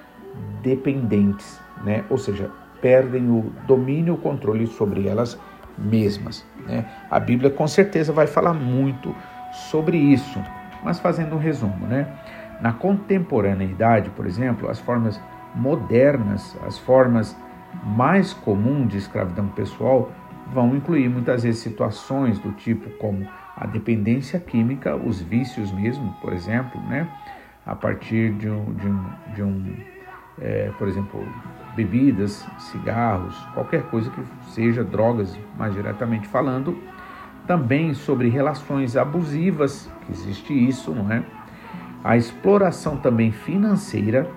dependentes, 0.62 1.58
né, 1.82 2.04
ou 2.10 2.18
seja, 2.18 2.50
perdem 2.80 3.28
o 3.28 3.50
domínio, 3.66 4.14
o 4.14 4.18
controle 4.18 4.66
sobre 4.66 5.08
elas 5.08 5.40
mesmas. 5.76 6.46
Né? 6.66 6.84
A 7.10 7.18
Bíblia 7.18 7.50
com 7.50 7.66
certeza 7.66 8.12
vai 8.12 8.26
falar 8.26 8.52
muito 8.52 9.14
sobre 9.70 9.96
isso, 9.96 10.38
mas 10.84 11.00
fazendo 11.00 11.34
um 11.34 11.38
resumo, 11.38 11.86
né? 11.86 12.06
Na 12.60 12.72
contemporaneidade, 12.72 14.10
por 14.10 14.26
exemplo, 14.26 14.68
as 14.68 14.78
formas 14.78 15.20
modernas, 15.54 16.56
as 16.66 16.78
formas 16.78 17.36
mais 17.84 18.32
comuns 18.32 18.88
de 18.88 18.98
escravidão 18.98 19.48
pessoal 19.48 20.10
vão 20.52 20.74
incluir 20.74 21.08
muitas 21.08 21.42
vezes 21.42 21.60
situações 21.60 22.38
do 22.38 22.52
tipo 22.52 22.90
como 22.98 23.26
a 23.56 23.66
dependência 23.66 24.38
química, 24.40 24.96
os 24.96 25.20
vícios 25.20 25.72
mesmo, 25.72 26.14
por 26.20 26.32
exemplo, 26.32 26.80
né? 26.82 27.08
A 27.68 27.76
partir 27.76 28.32
de 28.32 28.48
um, 28.48 28.72
de 28.74 28.86
um, 28.88 29.04
de 29.34 29.42
um 29.42 29.76
é, 30.40 30.70
por 30.78 30.88
exemplo, 30.88 31.26
bebidas, 31.76 32.46
cigarros, 32.58 33.36
qualquer 33.54 33.82
coisa 33.84 34.10
que 34.10 34.22
seja 34.50 34.82
drogas, 34.82 35.38
mais 35.56 35.74
diretamente 35.74 36.26
falando. 36.26 36.76
Também 37.46 37.94
sobre 37.94 38.28
relações 38.28 38.96
abusivas, 38.96 39.90
que 40.04 40.12
existe 40.12 40.52
isso, 40.52 40.92
não 40.92 41.10
é? 41.12 41.22
A 42.02 42.16
exploração 42.16 42.96
também 42.96 43.30
financeira, 43.30 44.28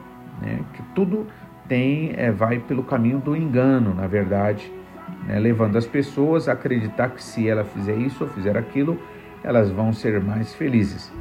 né? 0.42 0.60
que 0.74 0.82
tudo 0.94 1.28
tem 1.68 2.14
é, 2.16 2.32
vai 2.32 2.60
pelo 2.60 2.84
caminho 2.84 3.20
do 3.20 3.36
engano, 3.36 3.94
na 3.94 4.08
verdade, 4.08 4.72
né? 5.26 5.40
levando 5.40 5.78
as 5.78 5.86
pessoas 5.86 6.48
a 6.48 6.54
acreditar 6.54 7.10
que 7.10 7.24
se 7.24 7.48
ela 7.48 7.64
fizer 7.64 7.96
isso 7.96 8.24
ou 8.24 8.30
fizer 8.30 8.58
aquilo, 8.58 9.00
elas 9.44 9.70
vão 9.70 9.94
ser 9.94 10.22
mais 10.22 10.54
felizes. 10.54 11.12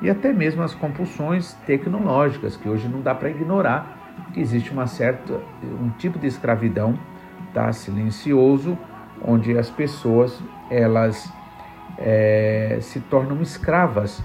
E 0.00 0.08
até 0.08 0.32
mesmo 0.32 0.62
as 0.62 0.74
compulsões 0.74 1.54
tecnológicas, 1.66 2.56
que 2.56 2.68
hoje 2.68 2.88
não 2.88 3.00
dá 3.00 3.14
para 3.14 3.30
ignorar, 3.30 3.98
que 4.32 4.40
existe 4.40 4.70
uma 4.72 4.86
certa 4.86 5.40
um 5.80 5.90
tipo 5.90 6.18
de 6.18 6.26
escravidão 6.26 6.98
tá 7.54 7.72
silencioso 7.72 8.78
onde 9.22 9.56
as 9.56 9.70
pessoas 9.70 10.42
elas 10.70 11.32
é, 11.96 12.78
se 12.80 13.00
tornam 13.00 13.40
escravas 13.40 14.22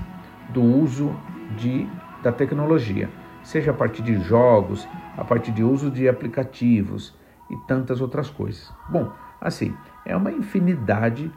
do 0.50 0.62
uso 0.62 1.15
de 1.58 1.88
da 2.22 2.32
tecnologia 2.32 3.10
seja 3.44 3.72
a 3.72 3.74
partir 3.74 4.01
de 4.01 4.15
jogos 4.22 4.88
a 5.18 5.24
partir 5.24 5.51
de 5.51 5.63
uso 5.63 5.92
de 5.92 6.08
aplicativos 6.08 7.15
e 7.50 7.58
tantas 7.68 8.01
outras 8.01 8.30
coisas. 8.30 8.72
Bom 8.89 9.12
assim 9.39 9.75
é 10.06 10.15
uma 10.15 10.32
infinidade 10.32 11.32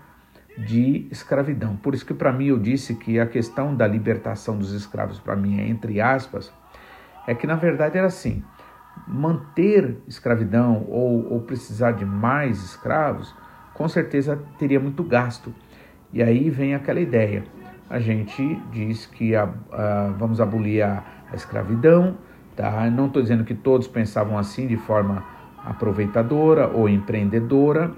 de 0.58 1.06
escravidão 1.10 1.76
por 1.76 1.94
isso 1.94 2.06
que 2.06 2.14
para 2.14 2.32
mim 2.32 2.46
eu 2.46 2.58
disse 2.58 2.94
que 2.94 3.20
a 3.20 3.26
questão 3.26 3.74
da 3.74 3.86
libertação 3.86 4.56
dos 4.56 4.72
escravos 4.72 5.18
para 5.20 5.36
mim 5.36 5.60
é 5.60 5.68
entre 5.68 6.00
aspas 6.00 6.52
é 7.26 7.34
que 7.34 7.46
na 7.46 7.56
verdade 7.56 7.98
era 7.98 8.06
assim: 8.06 8.42
manter 9.06 9.98
escravidão 10.06 10.86
ou, 10.88 11.32
ou 11.32 11.40
precisar 11.40 11.92
de 11.92 12.04
mais 12.04 12.62
escravos, 12.62 13.34
com 13.74 13.88
certeza 13.88 14.40
teria 14.58 14.78
muito 14.78 15.02
gasto. 15.02 15.52
E 16.12 16.22
aí 16.22 16.48
vem 16.48 16.74
aquela 16.74 17.00
ideia. 17.00 17.44
A 17.90 17.98
gente 17.98 18.60
diz 18.72 19.06
que 19.06 19.34
a, 19.34 19.48
a, 19.72 20.14
vamos 20.16 20.40
abolir 20.40 20.82
a, 20.82 21.04
a 21.30 21.34
escravidão, 21.34 22.16
tá? 22.54 22.88
Não 22.90 23.06
estou 23.06 23.20
dizendo 23.20 23.44
que 23.44 23.54
todos 23.54 23.86
pensavam 23.86 24.38
assim 24.38 24.66
de 24.66 24.76
forma 24.76 25.24
aproveitadora 25.64 26.68
ou 26.68 26.88
empreendedora, 26.88 27.90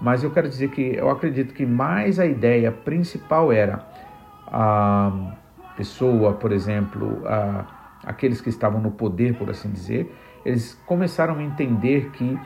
mas 0.00 0.22
eu 0.22 0.30
quero 0.30 0.48
dizer 0.48 0.70
que 0.70 0.94
eu 0.96 1.10
acredito 1.10 1.52
que 1.54 1.66
mais 1.66 2.18
a 2.18 2.26
ideia 2.26 2.70
principal 2.70 3.52
era 3.52 3.84
a 4.46 5.34
pessoa, 5.76 6.32
por 6.34 6.52
exemplo, 6.52 7.22
a 7.26 7.78
aqueles 8.04 8.40
que 8.40 8.48
estavam 8.48 8.80
no 8.80 8.90
poder, 8.90 9.34
por 9.34 9.50
assim 9.50 9.70
dizer, 9.70 10.10
eles 10.44 10.74
começaram 10.86 11.36
a 11.38 11.42
entender 11.42 12.10
que 12.10 12.38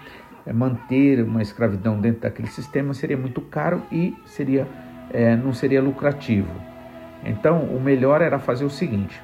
é, 0.44 0.52
manter 0.52 1.22
uma 1.22 1.40
escravidão 1.40 2.00
dentro 2.00 2.22
daquele 2.22 2.48
sistema 2.48 2.94
seria 2.94 3.16
muito 3.16 3.40
caro 3.40 3.82
e 3.92 4.16
seria, 4.24 4.66
é, 5.10 5.36
não 5.36 5.52
seria 5.52 5.80
lucrativo. 5.80 6.50
Então, 7.24 7.60
o 7.60 7.80
melhor 7.80 8.20
era 8.20 8.38
fazer 8.38 8.64
o 8.64 8.70
seguinte: 8.70 9.22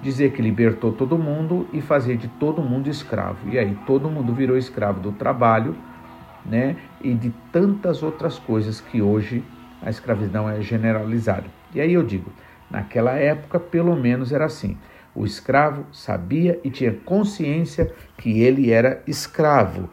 dizer 0.00 0.32
que 0.32 0.40
libertou 0.40 0.92
todo 0.92 1.18
mundo 1.18 1.68
e 1.72 1.82
fazer 1.82 2.16
de 2.16 2.28
todo 2.28 2.62
mundo 2.62 2.88
escravo. 2.88 3.50
E 3.50 3.58
aí 3.58 3.76
todo 3.86 4.08
mundo 4.08 4.32
virou 4.32 4.56
escravo 4.56 5.00
do 5.00 5.12
trabalho, 5.12 5.76
né? 6.44 6.76
E 7.00 7.14
de 7.14 7.30
tantas 7.52 8.02
outras 8.02 8.38
coisas 8.38 8.80
que 8.80 9.00
hoje 9.00 9.42
a 9.82 9.90
escravidão 9.90 10.48
é 10.48 10.60
generalizada. 10.60 11.46
E 11.74 11.80
aí 11.80 11.92
eu 11.92 12.02
digo, 12.02 12.32
naquela 12.70 13.12
época 13.12 13.58
pelo 13.58 13.96
menos 13.96 14.32
era 14.32 14.44
assim. 14.44 14.76
O 15.14 15.24
escravo 15.24 15.86
sabia 15.92 16.58
e 16.64 16.70
tinha 16.70 16.92
consciência 16.92 17.92
que 18.16 18.42
ele 18.42 18.70
era 18.70 19.02
escravo. 19.06 19.88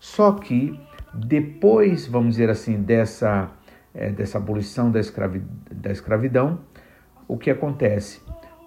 Só 0.00 0.32
que 0.32 0.78
depois, 1.14 2.06
vamos 2.06 2.30
dizer 2.30 2.50
assim, 2.50 2.80
dessa, 2.82 3.50
é, 3.94 4.10
dessa 4.10 4.38
abolição 4.38 4.90
da, 4.90 4.98
escravi, 4.98 5.42
da 5.70 5.90
escravidão, 5.90 6.60
o 7.26 7.36
que 7.36 7.50
acontece? 7.50 8.20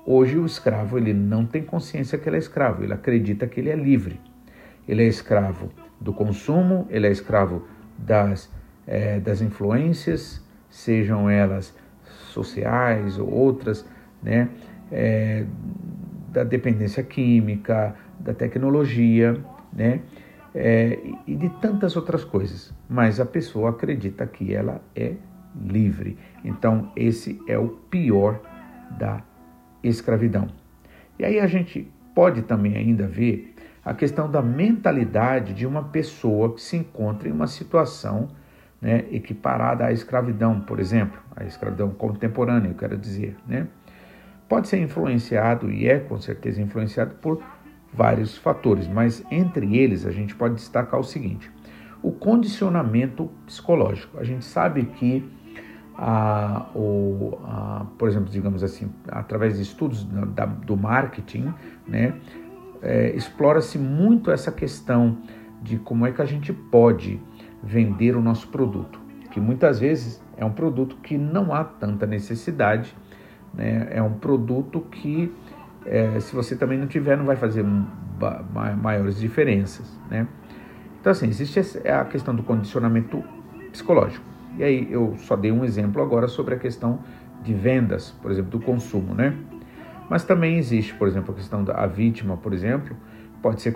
Hoje 0.06 0.38
o 0.38 0.46
escravo 0.46 0.98
ele 0.98 1.14
não 1.14 1.46
tem 1.46 1.62
consciência 1.62 2.18
que 2.18 2.28
ele 2.28 2.38
é 2.38 2.40
escravo, 2.40 2.84
ele 2.84 2.94
acredita 2.94 3.48
que 3.48 3.60
ele 3.60 3.70
é 3.70 3.76
livre. 3.76 4.20
Ele 4.88 5.04
é 5.04 5.08
escravo 5.08 5.72
do 6.02 6.12
consumo, 6.12 6.86
ele 6.90 7.08
é 7.08 7.12
escravo 7.12 7.66
das, 7.98 8.52
é, 8.86 9.20
das 9.20 9.42
influências, 9.42 10.44
sejam 10.70 11.30
elas 11.30 11.74
sociais 12.04 13.18
ou 13.18 13.32
outras, 13.32 13.86
né? 14.22 14.50
é, 14.92 15.46
da 16.32 16.44
dependência 16.44 17.02
química, 17.04 17.96
da 18.20 18.34
tecnologia, 18.34 19.40
né? 19.72 20.02
É, 20.54 21.00
e 21.26 21.36
de 21.36 21.50
tantas 21.62 21.96
outras 21.96 22.26
coisas. 22.26 22.74
Mas 22.90 23.22
a 23.22 23.26
pessoa 23.26 23.70
acredita 23.70 24.28
que 24.28 24.54
ela 24.54 24.82
é 24.94 25.14
livre. 25.64 26.18
Então, 26.44 26.92
esse 26.96 27.42
é 27.48 27.58
o 27.58 27.70
pior 27.70 28.42
da 29.00 29.24
escravidão. 29.82 30.50
E 31.18 31.24
aí 31.24 31.40
a 31.40 31.48
gente 31.48 31.90
pode 32.14 32.42
também 32.42 32.76
ainda 32.76 33.08
ver 33.08 33.51
a 33.84 33.94
questão 33.94 34.30
da 34.30 34.42
mentalidade 34.42 35.54
de 35.54 35.66
uma 35.66 35.84
pessoa 35.84 36.54
que 36.54 36.62
se 36.62 36.78
encontra 36.78 37.28
em 37.28 37.32
uma 37.32 37.48
situação 37.48 38.30
né, 38.82 39.06
equiparada 39.12 39.86
à 39.86 39.92
escravidão, 39.92 40.60
por 40.60 40.80
exemplo, 40.80 41.20
a 41.36 41.44
escravidão 41.44 41.90
contemporânea, 41.92 42.70
eu 42.70 42.76
quero 42.76 42.98
dizer, 42.98 43.36
né? 43.48 43.68
Pode 44.50 44.68
ser 44.68 44.82
influenciado 44.82 45.72
e 45.72 45.88
é 45.88 46.00
com 46.00 46.18
certeza 46.18 46.62
influenciado 46.62 47.16
por 47.16 47.42
vários 47.94 48.38
fatores, 48.38 48.88
mas 48.88 49.24
entre 49.32 49.78
eles 49.78 50.06
a 50.06 50.12
gente 50.12 50.36
pode 50.36 50.56
destacar 50.56 51.00
o 51.00 51.04
seguinte: 51.04 51.50
o 52.02 52.12
condicionamento 52.12 53.30
psicológico. 53.46 54.20
A 54.20 54.24
gente 54.24 54.44
sabe 54.44 54.84
que, 54.86 55.30
a, 55.96 56.70
o, 56.74 57.38
a, 57.44 57.86
por 57.98 58.10
exemplo, 58.10 58.30
digamos 58.30 58.64
assim, 58.64 58.92
através 59.08 59.56
de 59.56 59.62
estudos 59.62 60.04
da, 60.04 60.46
do 60.46 60.76
marketing, 60.76 61.54
né, 61.88 62.14
é, 62.82 63.16
explora-se 63.16 63.78
muito 63.78 64.32
essa 64.32 64.52
questão 64.52 65.18
de 65.62 65.78
como 65.78 66.06
é 66.06 66.12
que 66.12 66.22
a 66.22 66.26
gente 66.26 66.52
pode 66.52 67.22
vender 67.64 68.16
o 68.16 68.22
nosso 68.22 68.48
produto, 68.48 69.00
que 69.32 69.40
muitas 69.40 69.80
vezes 69.80 70.22
é 70.36 70.44
um 70.44 70.52
produto 70.52 70.98
que 70.98 71.18
não 71.18 71.54
há 71.54 71.64
tanta 71.64 72.08
necessidade, 72.08 72.96
né? 73.54 73.88
é 73.92 74.02
um 74.02 74.14
produto 74.14 74.82
que 74.82 75.32
é, 75.86 76.20
se 76.20 76.36
você 76.36 76.56
também 76.56 76.78
não 76.78 76.88
tiver 76.88 77.18
não 77.18 77.26
vai 77.26 77.36
fazer 77.36 77.66
maiores 78.82 79.20
diferenças, 79.20 80.00
né? 80.10 80.28
Então 81.00 81.12
assim 81.12 81.28
existe 81.28 81.60
a 81.88 82.06
questão 82.06 82.36
do 82.36 82.44
condicionamento 82.44 83.24
psicológico. 83.72 84.24
E 84.58 84.64
aí 84.64 84.88
eu 84.92 85.16
só 85.18 85.36
dei 85.36 85.52
um 85.52 85.66
exemplo 85.66 86.02
agora 86.02 86.28
sobre 86.28 86.54
a 86.54 86.58
questão 86.58 87.00
de 87.44 87.54
vendas, 87.54 88.12
por 88.22 88.30
exemplo, 88.30 88.52
do 88.52 88.60
consumo, 88.60 89.16
né? 89.16 89.36
Mas 90.12 90.26
também 90.26 90.58
existe, 90.58 90.94
por 90.94 91.08
exemplo, 91.08 91.34
a 91.34 91.38
questão 91.38 91.64
da 91.64 91.88
vítima, 91.88 92.36
por 92.36 92.52
exemplo, 92.52 92.98
pode 93.42 93.62
ser 93.62 93.74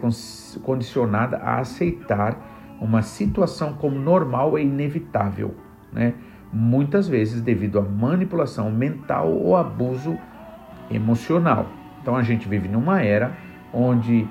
condicionada 0.61 1.37
a 1.37 1.59
aceitar 1.59 2.75
uma 2.81 3.01
situação 3.01 3.71
como 3.75 3.97
normal 3.97 4.59
e 4.59 4.63
inevitável, 4.63 5.55
né? 5.93 6.13
muitas 6.51 7.07
vezes 7.07 7.39
devido 7.39 7.79
à 7.79 7.81
manipulação 7.81 8.69
mental 8.69 9.31
ou 9.31 9.55
abuso 9.55 10.17
emocional. 10.91 11.67
Então 12.01 12.17
a 12.17 12.21
gente 12.21 12.49
vive 12.49 12.67
numa 12.67 13.01
era 13.01 13.31
onde 13.73 14.27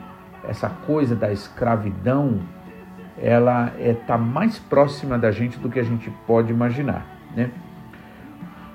essa 0.46 0.68
coisa 0.68 1.16
da 1.16 1.32
escravidão 1.32 2.40
ela 3.16 3.72
está 3.78 3.82
é, 3.82 3.94
tá 3.94 4.18
mais 4.18 4.58
próxima 4.58 5.18
da 5.18 5.30
gente 5.30 5.58
do 5.58 5.70
que 5.70 5.80
a 5.80 5.82
gente 5.82 6.10
pode 6.26 6.52
imaginar, 6.52 7.06
né? 7.34 7.50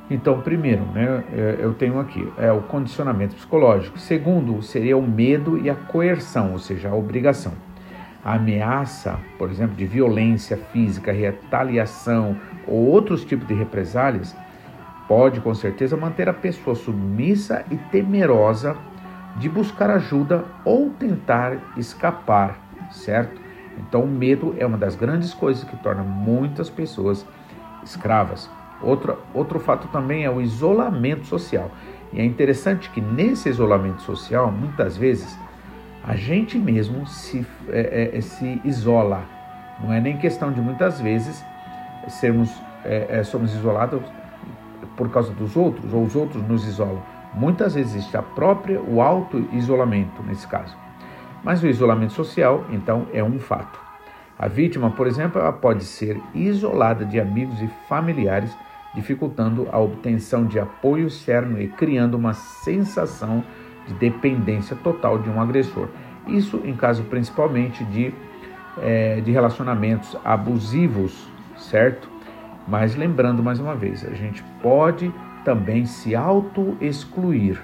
Então, 0.09 0.41
primeiro, 0.41 0.83
né, 0.85 1.23
é, 1.31 1.57
eu 1.59 1.73
tenho 1.73 1.99
aqui 1.99 2.27
é 2.37 2.51
o 2.51 2.61
condicionamento 2.61 3.35
psicológico. 3.35 3.99
Segundo, 3.99 4.61
seria 4.61 4.97
o 4.97 5.01
medo 5.01 5.57
e 5.57 5.69
a 5.69 5.75
coerção, 5.75 6.53
ou 6.53 6.59
seja, 6.59 6.89
a 6.89 6.95
obrigação 6.95 7.53
a 8.23 8.35
ameaça, 8.35 9.17
por 9.37 9.49
exemplo, 9.49 9.75
de 9.75 9.85
violência 9.85 10.57
física, 10.57 11.11
retaliação 11.11 12.37
ou 12.67 12.87
outros 12.87 13.23
tipos 13.23 13.47
de 13.47 13.53
represálias, 13.53 14.35
pode 15.07 15.39
com 15.41 15.53
certeza 15.55 15.97
manter 15.97 16.27
a 16.29 16.33
pessoa 16.33 16.75
submissa 16.75 17.65
e 17.71 17.77
temerosa 17.77 18.75
de 19.37 19.47
buscar 19.47 19.89
ajuda 19.89 20.45
ou 20.65 20.89
tentar 20.89 21.57
escapar, 21.77 22.59
certo? 22.91 23.39
Então, 23.77 24.03
o 24.03 24.07
medo 24.07 24.53
é 24.57 24.65
uma 24.65 24.77
das 24.77 24.95
grandes 24.95 25.33
coisas 25.33 25.63
que 25.63 25.77
torna 25.77 26.03
muitas 26.03 26.69
pessoas 26.69 27.25
escravas. 27.83 28.49
Outro, 28.81 29.17
outro 29.33 29.59
fato 29.59 29.87
também 29.89 30.23
é 30.23 30.29
o 30.29 30.41
isolamento 30.41 31.25
social. 31.25 31.69
E 32.13 32.19
é 32.19 32.25
interessante 32.25 32.89
que 32.89 33.01
nesse 33.01 33.49
isolamento 33.49 34.01
social, 34.01 34.51
muitas 34.51 34.97
vezes, 34.97 35.37
a 36.03 36.15
gente 36.15 36.57
mesmo 36.57 37.05
se, 37.05 37.45
é, 37.69 38.11
é, 38.13 38.21
se 38.21 38.61
isola. 38.63 39.23
Não 39.83 39.93
é 39.93 39.99
nem 39.99 40.17
questão 40.17 40.51
de 40.51 40.59
muitas 40.59 40.99
vezes 40.99 41.43
sermos 42.07 42.49
é, 42.83 43.19
é, 43.19 43.23
somos 43.23 43.53
isolados 43.53 44.01
por 44.95 45.09
causa 45.09 45.31
dos 45.33 45.55
outros 45.55 45.93
ou 45.93 46.03
os 46.03 46.15
outros 46.15 46.41
nos 46.47 46.65
isolam. 46.65 47.01
Muitas 47.33 47.75
vezes 47.75 47.95
existe 47.95 48.17
a 48.17 48.21
própria 48.21 48.81
o 48.81 49.01
auto 49.01 49.47
isolamento 49.53 50.23
nesse 50.23 50.47
caso. 50.47 50.75
Mas 51.43 51.63
o 51.63 51.67
isolamento 51.67 52.13
social, 52.13 52.65
então, 52.69 53.07
é 53.13 53.23
um 53.23 53.39
fato. 53.39 53.79
A 54.39 54.47
vítima, 54.47 54.89
por 54.89 55.05
exemplo, 55.05 55.41
ela 55.41 55.51
pode 55.51 55.83
ser 55.83 56.17
isolada 56.33 57.03
de 57.03 57.19
amigos 57.19 57.61
e 57.61 57.67
familiares, 57.89 58.57
dificultando 58.95 59.67
a 59.69 59.77
obtenção 59.77 60.45
de 60.45 60.57
apoio 60.57 61.07
externo 61.07 61.61
e 61.61 61.67
criando 61.67 62.15
uma 62.15 62.33
sensação 62.33 63.43
de 63.85 63.93
dependência 63.95 64.77
total 64.77 65.19
de 65.19 65.29
um 65.29 65.41
agressor. 65.41 65.89
Isso 66.25 66.61
em 66.63 66.73
caso 66.73 67.03
principalmente 67.03 67.83
de, 67.83 68.13
é, 68.81 69.19
de 69.19 69.29
relacionamentos 69.29 70.15
abusivos, 70.23 71.27
certo? 71.57 72.09
Mas 72.65 72.95
lembrando 72.95 73.43
mais 73.43 73.59
uma 73.59 73.75
vez, 73.75 74.05
a 74.05 74.13
gente 74.13 74.41
pode 74.63 75.13
também 75.43 75.85
se 75.85 76.15
auto-excluir. 76.15 77.61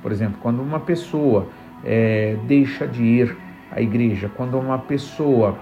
Por 0.00 0.10
exemplo, 0.10 0.38
quando 0.40 0.62
uma 0.62 0.80
pessoa 0.80 1.46
é, 1.84 2.38
deixa 2.46 2.86
de 2.86 3.02
ir 3.02 3.36
à 3.70 3.82
igreja, 3.82 4.30
quando 4.34 4.58
uma 4.58 4.78
pessoa 4.78 5.58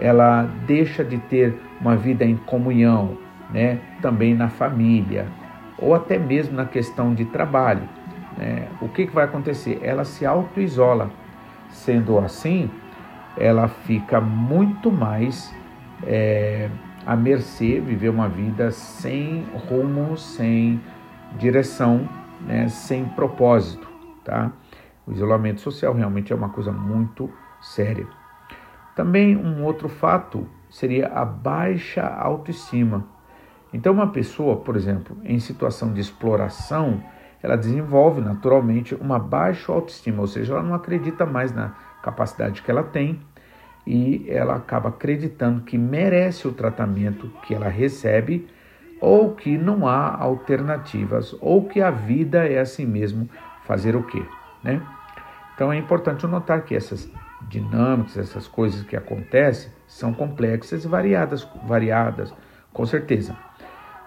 ela 0.00 0.42
deixa 0.66 1.04
de 1.04 1.18
ter 1.18 1.54
uma 1.80 1.96
vida 1.96 2.24
em 2.24 2.36
comunhão, 2.36 3.16
né, 3.52 3.78
também 4.00 4.34
na 4.34 4.48
família, 4.48 5.26
ou 5.78 5.94
até 5.94 6.18
mesmo 6.18 6.56
na 6.56 6.64
questão 6.64 7.14
de 7.14 7.24
trabalho 7.26 7.82
né, 8.40 8.68
o 8.80 8.88
que, 8.88 9.06
que 9.06 9.14
vai 9.14 9.24
acontecer? 9.24 9.78
Ela 9.82 10.04
se 10.04 10.24
auto-isola. 10.24 11.10
Sendo 11.68 12.18
assim, 12.18 12.68
ela 13.36 13.68
fica 13.68 14.20
muito 14.20 14.90
mais 14.90 15.54
é, 16.02 16.68
à 17.06 17.14
mercê, 17.14 17.80
viver 17.80 18.08
uma 18.08 18.28
vida 18.28 18.72
sem 18.72 19.44
rumo, 19.68 20.16
sem 20.16 20.80
direção, 21.38 22.08
né, 22.40 22.66
sem 22.68 23.04
propósito. 23.04 23.88
Tá? 24.24 24.50
O 25.06 25.12
isolamento 25.12 25.60
social 25.60 25.94
realmente 25.94 26.32
é 26.32 26.36
uma 26.36 26.48
coisa 26.48 26.72
muito 26.72 27.30
séria. 27.60 28.06
Também 29.00 29.34
um 29.34 29.64
outro 29.64 29.88
fato 29.88 30.46
seria 30.68 31.08
a 31.08 31.24
baixa 31.24 32.06
autoestima. 32.06 33.06
Então, 33.72 33.94
uma 33.94 34.08
pessoa, 34.08 34.56
por 34.56 34.76
exemplo, 34.76 35.16
em 35.24 35.40
situação 35.40 35.90
de 35.90 36.02
exploração, 36.02 37.02
ela 37.42 37.56
desenvolve 37.56 38.20
naturalmente 38.20 38.94
uma 38.94 39.18
baixa 39.18 39.72
autoestima, 39.72 40.20
ou 40.20 40.26
seja, 40.26 40.52
ela 40.52 40.62
não 40.62 40.74
acredita 40.74 41.24
mais 41.24 41.50
na 41.50 41.70
capacidade 42.02 42.60
que 42.60 42.70
ela 42.70 42.82
tem 42.82 43.18
e 43.86 44.26
ela 44.28 44.56
acaba 44.56 44.90
acreditando 44.90 45.62
que 45.62 45.78
merece 45.78 46.46
o 46.46 46.52
tratamento 46.52 47.32
que 47.44 47.54
ela 47.54 47.70
recebe 47.70 48.46
ou 49.00 49.34
que 49.34 49.56
não 49.56 49.88
há 49.88 50.14
alternativas 50.14 51.34
ou 51.40 51.66
que 51.66 51.80
a 51.80 51.90
vida 51.90 52.46
é 52.46 52.60
assim 52.60 52.84
mesmo 52.84 53.30
fazer 53.64 53.96
o 53.96 54.02
quê, 54.02 54.22
né? 54.62 54.82
Então 55.54 55.72
é 55.72 55.78
importante 55.78 56.26
notar 56.26 56.66
que 56.66 56.76
essas 56.76 57.10
dinâmicas, 57.48 58.16
essas 58.16 58.46
coisas 58.46 58.82
que 58.84 58.96
acontecem 58.96 59.70
são 59.86 60.12
complexas 60.12 60.84
e 60.84 60.88
variadas, 60.88 61.46
variadas, 61.66 62.32
com 62.72 62.84
certeza. 62.86 63.36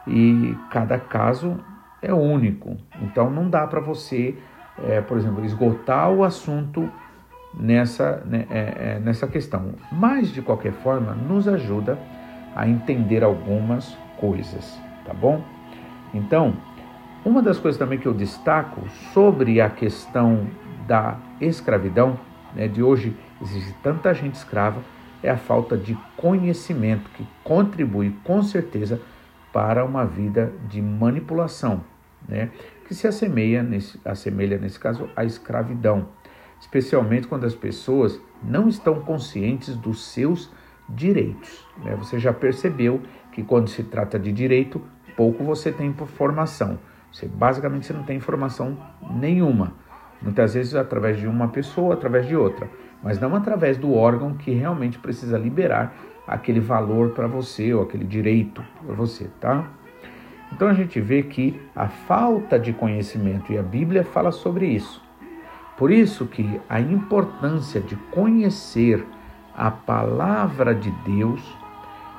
E 0.07 0.55
cada 0.69 0.99
caso 0.99 1.59
é 2.01 2.13
único. 2.13 2.77
Então 3.01 3.29
não 3.29 3.49
dá 3.49 3.65
para 3.65 3.79
você, 3.79 4.35
é, 4.83 5.01
por 5.01 5.17
exemplo, 5.17 5.43
esgotar 5.45 6.11
o 6.11 6.23
assunto 6.23 6.89
nessa, 7.53 8.23
né, 8.25 8.45
é, 8.49 8.59
é, 8.59 8.99
nessa 8.99 9.27
questão. 9.27 9.75
Mas 9.91 10.29
de 10.29 10.41
qualquer 10.41 10.73
forma, 10.73 11.13
nos 11.13 11.47
ajuda 11.47 11.97
a 12.55 12.67
entender 12.67 13.23
algumas 13.23 13.97
coisas, 14.19 14.79
tá 15.05 15.13
bom? 15.13 15.41
Então, 16.13 16.53
uma 17.25 17.41
das 17.41 17.57
coisas 17.57 17.79
também 17.79 17.97
que 17.97 18.05
eu 18.05 18.13
destaco 18.13 18.87
sobre 19.13 19.61
a 19.61 19.69
questão 19.69 20.47
da 20.85 21.17
escravidão, 21.39 22.19
né, 22.55 22.67
de 22.67 22.81
hoje 22.81 23.15
existe 23.41 23.73
tanta 23.81 24.13
gente 24.13 24.35
escrava, 24.35 24.81
é 25.21 25.29
a 25.29 25.37
falta 25.37 25.77
de 25.77 25.97
conhecimento 26.17 27.09
que 27.11 27.25
contribui 27.43 28.15
com 28.23 28.41
certeza 28.43 29.01
para 29.51 29.85
uma 29.85 30.05
vida 30.05 30.51
de 30.67 30.81
manipulação, 30.81 31.83
né, 32.27 32.49
que 32.87 32.93
se 32.93 33.07
assemelha 33.07 33.63
nesse, 33.63 33.99
assemelha, 34.03 34.57
nesse 34.57 34.79
caso, 34.79 35.09
à 35.15 35.23
escravidão, 35.23 36.07
especialmente 36.59 37.27
quando 37.27 37.45
as 37.45 37.55
pessoas 37.55 38.19
não 38.41 38.67
estão 38.67 39.01
conscientes 39.01 39.75
dos 39.75 40.05
seus 40.05 40.51
direitos. 40.89 41.65
Né? 41.83 41.95
Você 41.95 42.19
já 42.19 42.33
percebeu 42.33 43.01
que 43.31 43.43
quando 43.43 43.69
se 43.69 43.83
trata 43.83 44.19
de 44.19 44.31
direito, 44.31 44.81
pouco 45.15 45.43
você 45.43 45.71
tem 45.71 45.91
por 45.91 46.07
formação. 46.07 46.79
Você, 47.11 47.27
basicamente 47.27 47.85
você 47.85 47.93
não 47.93 48.03
tem 48.03 48.17
informação 48.17 48.77
nenhuma. 49.11 49.73
Muitas 50.23 50.53
vezes 50.53 50.73
através 50.73 51.19
de 51.19 51.27
uma 51.27 51.49
pessoa, 51.49 51.93
através 51.93 52.25
de 52.25 52.35
outra, 52.35 52.69
mas 53.03 53.19
não 53.19 53.35
através 53.35 53.77
do 53.77 53.93
órgão 53.93 54.33
que 54.33 54.51
realmente 54.51 54.97
precisa 54.97 55.37
liberar 55.37 55.93
aquele 56.25 56.61
valor 56.61 57.09
para 57.09 57.27
você 57.27 57.73
ou 57.73 57.83
aquele 57.83 58.05
direito 58.05 58.63
para 58.85 58.95
você, 58.95 59.29
tá? 59.41 59.67
Então 60.51 60.69
a 60.69 60.73
gente 60.73 61.01
vê 61.01 61.23
que 61.23 61.59
a 61.75 61.87
falta 61.87 62.57
de 62.57 62.71
conhecimento 62.71 63.51
e 63.51 63.57
a 63.57 63.61
Bíblia 63.63 64.03
fala 64.03 64.31
sobre 64.31 64.67
isso. 64.67 65.03
Por 65.77 65.91
isso 65.91 66.25
que 66.25 66.61
a 66.69 66.79
importância 66.79 67.81
de 67.81 67.95
conhecer 68.11 69.05
a 69.55 69.69
palavra 69.69 70.73
de 70.73 70.91
Deus 71.05 71.41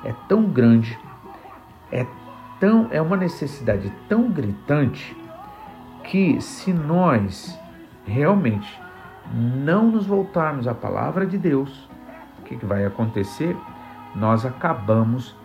é 0.03 0.13
tão 0.27 0.43
grande, 0.43 0.99
é 1.91 2.05
tão 2.59 2.87
é 2.91 3.01
uma 3.01 3.17
necessidade 3.17 3.91
tão 4.07 4.29
gritante 4.29 5.17
que 6.03 6.39
se 6.39 6.71
nós 6.71 7.57
realmente 8.05 8.79
não 9.33 9.89
nos 9.89 10.05
voltarmos 10.05 10.67
à 10.67 10.73
palavra 10.73 11.25
de 11.25 11.37
Deus, 11.37 11.89
o 12.39 12.43
que, 12.43 12.55
que 12.55 12.65
vai 12.65 12.85
acontecer? 12.85 13.55
Nós 14.15 14.45
acabamos 14.45 15.35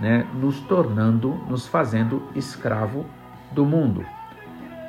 né, 0.00 0.26
nos 0.34 0.60
tornando, 0.60 1.34
nos 1.48 1.66
fazendo 1.66 2.22
escravo 2.34 3.06
do 3.52 3.64
mundo. 3.64 4.04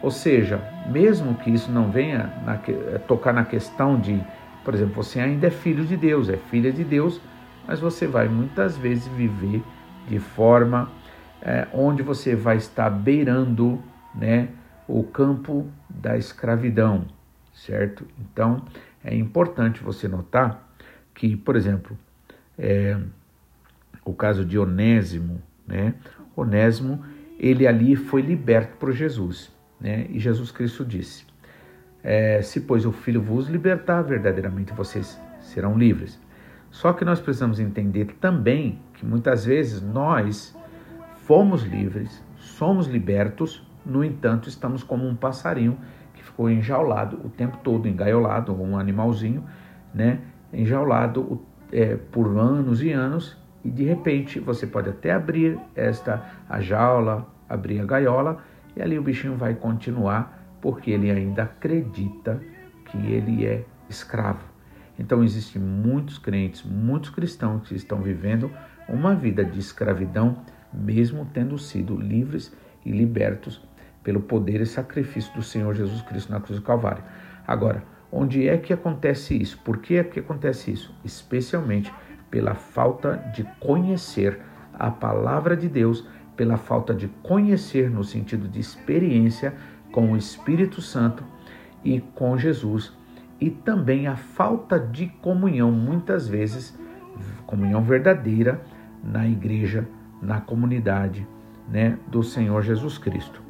Ou 0.01 0.09
seja, 0.09 0.59
mesmo 0.89 1.35
que 1.35 1.51
isso 1.51 1.71
não 1.71 1.91
venha 1.91 2.33
na, 2.43 2.55
eh, 2.55 2.97
tocar 3.07 3.33
na 3.33 3.45
questão 3.45 3.99
de, 3.99 4.19
por 4.65 4.73
exemplo, 4.73 4.95
você 4.95 5.19
ainda 5.19 5.47
é 5.47 5.51
filho 5.51 5.85
de 5.85 5.95
Deus, 5.95 6.27
é 6.27 6.37
filha 6.37 6.71
de 6.71 6.83
Deus, 6.83 7.21
mas 7.67 7.79
você 7.79 8.07
vai 8.07 8.27
muitas 8.27 8.75
vezes 8.75 9.07
viver 9.09 9.63
de 10.07 10.17
forma 10.17 10.89
é, 11.41 11.67
onde 11.73 12.01
você 12.01 12.35
vai 12.35 12.57
estar 12.57 12.89
beirando 12.89 13.79
né, 14.13 14.49
o 14.99 15.03
campo 15.03 15.67
da 15.89 16.17
escravidão, 16.17 17.05
certo? 17.53 18.05
Então 18.19 18.65
é 19.03 19.15
importante 19.15 19.81
você 19.81 20.07
notar 20.07 20.69
que, 21.13 21.35
por 21.35 21.55
exemplo, 21.55 21.97
é, 22.57 22.97
o 24.03 24.13
caso 24.13 24.43
de 24.43 24.59
Onésimo, 24.59 25.41
né? 25.65 25.95
Onésimo, 26.35 27.03
ele 27.39 27.65
ali 27.65 27.95
foi 27.95 28.21
liberto 28.21 28.77
por 28.77 28.91
Jesus, 28.91 29.51
né? 29.79 30.07
E 30.09 30.19
Jesus 30.19 30.51
Cristo 30.51 30.83
disse: 30.83 31.25
é, 32.03 32.41
Se 32.41 32.61
pois 32.61 32.85
o 32.85 32.91
Filho 32.91 33.21
vos 33.21 33.47
libertar, 33.47 34.01
verdadeiramente 34.01 34.73
vocês 34.73 35.19
serão 35.39 35.77
livres. 35.77 36.19
Só 36.69 36.93
que 36.93 37.03
nós 37.03 37.19
precisamos 37.19 37.59
entender 37.59 38.15
também 38.19 38.79
que 38.93 39.05
muitas 39.05 39.45
vezes 39.45 39.81
nós 39.81 40.55
fomos 41.25 41.63
livres, 41.63 42.23
somos 42.37 42.87
libertos, 42.87 43.65
no 43.85 44.03
entanto, 44.03 44.47
estamos 44.47 44.83
como 44.83 45.07
um 45.07 45.15
passarinho 45.15 45.77
que 46.13 46.23
ficou 46.23 46.49
enjaulado 46.49 47.19
o 47.23 47.29
tempo 47.29 47.57
todo, 47.63 47.87
engaiolado, 47.87 48.53
um 48.53 48.77
animalzinho, 48.77 49.43
né? 49.93 50.19
Enjaulado 50.53 51.41
é, 51.71 51.95
por 51.95 52.27
anos 52.37 52.83
e 52.83 52.91
anos, 52.91 53.37
e 53.63 53.69
de 53.69 53.83
repente 53.83 54.39
você 54.39 54.67
pode 54.67 54.89
até 54.89 55.11
abrir 55.11 55.59
esta 55.75 56.23
a 56.49 56.59
jaula, 56.59 57.27
abrir 57.47 57.79
a 57.79 57.85
gaiola, 57.85 58.43
e 58.75 58.81
ali 58.81 58.97
o 58.97 59.01
bichinho 59.01 59.35
vai 59.35 59.55
continuar, 59.55 60.57
porque 60.61 60.91
ele 60.91 61.09
ainda 61.09 61.43
acredita 61.43 62.41
que 62.85 62.97
ele 62.97 63.45
é 63.45 63.65
escravo. 63.89 64.45
Então 64.99 65.23
existem 65.23 65.61
muitos 65.61 66.17
crentes, 66.17 66.63
muitos 66.63 67.09
cristãos 67.09 67.67
que 67.67 67.75
estão 67.75 68.01
vivendo 68.01 68.51
uma 68.87 69.15
vida 69.15 69.43
de 69.43 69.59
escravidão, 69.59 70.37
mesmo 70.71 71.27
tendo 71.33 71.57
sido 71.57 71.95
livres 71.95 72.55
e 72.85 72.91
libertos 72.91 73.61
pelo 74.03 74.21
poder 74.21 74.61
e 74.61 74.65
sacrifício 74.65 75.33
do 75.33 75.43
Senhor 75.43 75.73
Jesus 75.73 76.01
Cristo 76.01 76.31
na 76.31 76.39
cruz 76.39 76.59
do 76.59 76.65
Calvário. 76.65 77.03
Agora, 77.47 77.83
onde 78.11 78.47
é 78.47 78.57
que 78.57 78.73
acontece 78.73 79.39
isso? 79.39 79.57
Por 79.59 79.77
que 79.77 79.95
é 79.95 80.03
que 80.03 80.19
acontece 80.19 80.71
isso? 80.71 80.93
Especialmente 81.03 81.93
pela 82.29 82.55
falta 82.55 83.17
de 83.33 83.43
conhecer 83.59 84.39
a 84.73 84.89
palavra 84.89 85.55
de 85.55 85.67
Deus, 85.67 86.07
pela 86.35 86.57
falta 86.57 86.93
de 86.93 87.07
conhecer 87.21 87.89
no 87.89 88.03
sentido 88.03 88.47
de 88.47 88.59
experiência 88.59 89.53
com 89.91 90.11
o 90.11 90.17
Espírito 90.17 90.81
Santo 90.81 91.23
e 91.83 91.99
com 91.99 92.37
Jesus, 92.37 92.93
e 93.39 93.49
também 93.49 94.07
a 94.07 94.15
falta 94.15 94.79
de 94.79 95.07
comunhão, 95.07 95.71
muitas 95.71 96.27
vezes, 96.27 96.77
comunhão 97.45 97.83
verdadeira 97.83 98.61
na 99.03 99.27
igreja, 99.27 99.87
na 100.21 100.39
comunidade 100.39 101.27
né, 101.69 101.97
do 102.07 102.23
Senhor 102.23 102.61
Jesus 102.61 102.97
Cristo. 102.97 103.40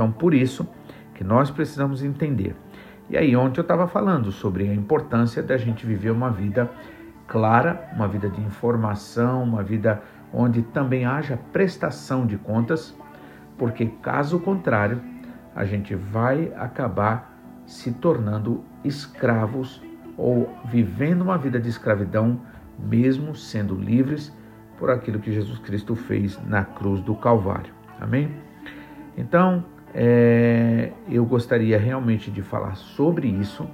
Então, 0.00 0.10
por 0.10 0.32
isso 0.32 0.66
que 1.14 1.22
nós 1.22 1.50
precisamos 1.50 2.02
entender. 2.02 2.56
E 3.10 3.18
aí, 3.18 3.36
ontem 3.36 3.60
eu 3.60 3.62
estava 3.62 3.86
falando 3.86 4.32
sobre 4.32 4.66
a 4.66 4.74
importância 4.74 5.42
da 5.42 5.58
gente 5.58 5.84
viver 5.84 6.10
uma 6.10 6.30
vida 6.30 6.70
clara, 7.26 7.86
uma 7.94 8.08
vida 8.08 8.26
de 8.30 8.40
informação, 8.40 9.42
uma 9.42 9.62
vida 9.62 10.02
onde 10.32 10.62
também 10.62 11.04
haja 11.04 11.38
prestação 11.52 12.26
de 12.26 12.38
contas, 12.38 12.96
porque 13.58 13.88
caso 14.00 14.40
contrário, 14.40 15.02
a 15.54 15.66
gente 15.66 15.94
vai 15.94 16.50
acabar 16.56 17.38
se 17.66 17.92
tornando 17.92 18.64
escravos 18.82 19.82
ou 20.16 20.48
vivendo 20.64 21.20
uma 21.20 21.36
vida 21.36 21.60
de 21.60 21.68
escravidão, 21.68 22.40
mesmo 22.78 23.34
sendo 23.34 23.74
livres 23.74 24.34
por 24.78 24.88
aquilo 24.88 25.20
que 25.20 25.30
Jesus 25.30 25.58
Cristo 25.58 25.94
fez 25.94 26.42
na 26.46 26.64
cruz 26.64 27.02
do 27.02 27.14
Calvário. 27.14 27.74
Amém? 28.00 28.34
Então, 29.14 29.62
é, 29.94 30.92
eu 31.08 31.24
gostaria 31.24 31.78
realmente 31.78 32.30
de 32.30 32.42
falar 32.42 32.76
sobre 32.76 33.28
isso, 33.28 33.68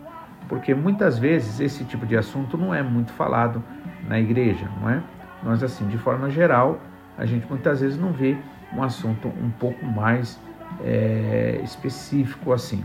porque 0.49 0.75
muitas 0.75 1.19
vezes 1.19 1.61
esse 1.61 1.85
tipo 1.85 2.07
de 2.07 2.17
assunto 2.17 2.57
não 2.57 2.75
é 2.75 2.83
muito 2.83 3.13
falado 3.13 3.63
na 4.09 4.19
igreja, 4.19 4.69
não 4.81 4.91
é? 4.91 5.03
Nós, 5.43 5.63
assim, 5.63 5.87
de 5.89 5.99
forma 5.99 6.31
geral, 6.31 6.81
a 7.19 7.27
gente 7.27 7.47
muitas 7.49 7.81
vezes 7.81 7.99
não 7.99 8.13
vê 8.13 8.37
um 8.75 8.83
assunto 8.83 9.29
um 9.29 9.51
pouco 9.51 9.85
mais 9.85 10.41
é, 10.85 11.61
específico 11.63 12.53
assim. 12.53 12.85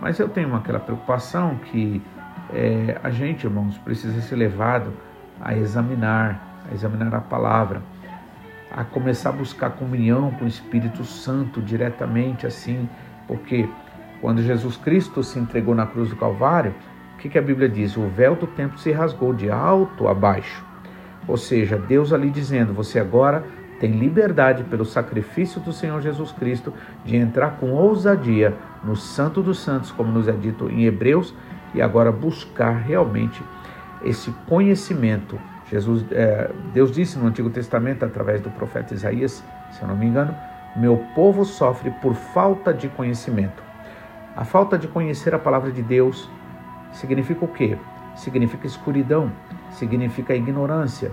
Mas 0.00 0.18
eu 0.18 0.28
tenho 0.28 0.54
aquela 0.54 0.78
preocupação 0.78 1.56
que 1.56 2.02
é, 2.52 2.98
a 3.02 3.10
gente, 3.10 3.44
irmãos, 3.44 3.76
precisa 3.78 4.20
ser 4.20 4.36
levado 4.36 4.92
a 5.40 5.56
examinar, 5.56 6.62
a 6.70 6.74
examinar 6.74 7.14
a 7.14 7.20
palavra 7.20 7.82
a 8.78 8.84
começar 8.84 9.30
a 9.30 9.32
buscar 9.32 9.70
comunhão 9.70 10.30
com 10.30 10.44
o 10.44 10.48
Espírito 10.48 11.04
Santo 11.04 11.60
diretamente 11.60 12.46
assim, 12.46 12.88
porque 13.26 13.68
quando 14.20 14.40
Jesus 14.40 14.76
Cristo 14.76 15.20
se 15.24 15.36
entregou 15.36 15.74
na 15.74 15.84
cruz 15.84 16.10
do 16.10 16.14
Calvário, 16.14 16.72
o 17.14 17.18
que, 17.18 17.28
que 17.28 17.36
a 17.36 17.42
Bíblia 17.42 17.68
diz? 17.68 17.96
O 17.96 18.06
véu 18.06 18.36
do 18.36 18.46
templo 18.46 18.78
se 18.78 18.92
rasgou 18.92 19.34
de 19.34 19.50
alto 19.50 20.06
a 20.06 20.14
baixo. 20.14 20.64
Ou 21.26 21.36
seja, 21.36 21.76
Deus 21.76 22.12
ali 22.12 22.30
dizendo: 22.30 22.72
você 22.72 23.00
agora 23.00 23.42
tem 23.80 23.98
liberdade 23.98 24.62
pelo 24.62 24.84
sacrifício 24.84 25.60
do 25.60 25.72
Senhor 25.72 26.00
Jesus 26.00 26.30
Cristo 26.30 26.72
de 27.04 27.16
entrar 27.16 27.56
com 27.58 27.72
ousadia 27.72 28.54
no 28.84 28.94
Santo 28.94 29.42
dos 29.42 29.58
Santos, 29.58 29.90
como 29.90 30.12
nos 30.12 30.28
é 30.28 30.32
dito 30.32 30.70
em 30.70 30.84
Hebreus, 30.84 31.34
e 31.74 31.82
agora 31.82 32.12
buscar 32.12 32.76
realmente 32.76 33.42
esse 34.04 34.30
conhecimento 34.46 35.36
Jesus, 35.70 36.04
é, 36.12 36.50
Deus 36.72 36.90
disse 36.90 37.18
no 37.18 37.26
Antigo 37.26 37.50
Testamento, 37.50 38.04
através 38.04 38.40
do 38.40 38.50
profeta 38.50 38.94
Isaías, 38.94 39.44
se 39.70 39.82
eu 39.82 39.88
não 39.88 39.96
me 39.96 40.06
engano, 40.06 40.34
meu 40.74 40.96
povo 41.14 41.44
sofre 41.44 41.90
por 42.02 42.14
falta 42.14 42.72
de 42.72 42.88
conhecimento. 42.88 43.62
A 44.36 44.44
falta 44.44 44.78
de 44.78 44.88
conhecer 44.88 45.34
a 45.34 45.38
palavra 45.38 45.70
de 45.70 45.82
Deus 45.82 46.28
significa 46.92 47.44
o 47.44 47.48
quê? 47.48 47.76
Significa 48.16 48.66
escuridão, 48.66 49.30
significa 49.70 50.34
ignorância. 50.34 51.10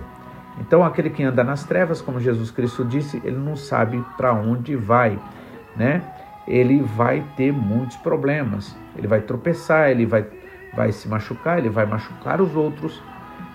Então, 0.58 0.84
aquele 0.84 1.10
que 1.10 1.22
anda 1.22 1.44
nas 1.44 1.64
trevas, 1.64 2.00
como 2.00 2.18
Jesus 2.18 2.50
Cristo 2.50 2.84
disse, 2.84 3.20
ele 3.24 3.36
não 3.36 3.56
sabe 3.56 4.02
para 4.16 4.32
onde 4.32 4.74
vai, 4.74 5.18
né? 5.76 6.02
Ele 6.48 6.80
vai 6.80 7.22
ter 7.36 7.52
muitos 7.52 7.96
problemas, 7.96 8.74
ele 8.96 9.06
vai 9.06 9.20
tropeçar, 9.20 9.90
ele 9.90 10.06
vai, 10.06 10.24
vai 10.74 10.92
se 10.92 11.08
machucar, 11.08 11.58
ele 11.58 11.68
vai 11.68 11.84
machucar 11.84 12.40
os 12.40 12.54
outros 12.54 13.02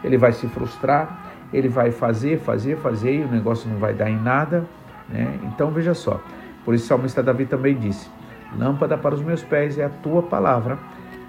ele 0.03 0.17
vai 0.17 0.33
se 0.33 0.47
frustrar, 0.47 1.33
ele 1.53 1.69
vai 1.69 1.91
fazer, 1.91 2.39
fazer, 2.39 2.77
fazer 2.77 3.19
e 3.19 3.23
o 3.23 3.27
negócio 3.27 3.69
não 3.69 3.77
vai 3.77 3.93
dar 3.93 4.09
em 4.09 4.17
nada. 4.17 4.65
Né? 5.09 5.39
Então 5.43 5.71
veja 5.71 5.93
só, 5.93 6.21
por 6.63 6.73
isso 6.73 6.85
o 6.85 6.87
salmista 6.87 7.21
Davi 7.21 7.45
também 7.45 7.75
disse: 7.75 8.09
Lâmpada 8.57 8.97
para 8.97 9.15
os 9.15 9.21
meus 9.21 9.43
pés 9.43 9.77
é 9.77 9.85
a 9.85 9.89
tua 9.89 10.23
palavra 10.23 10.77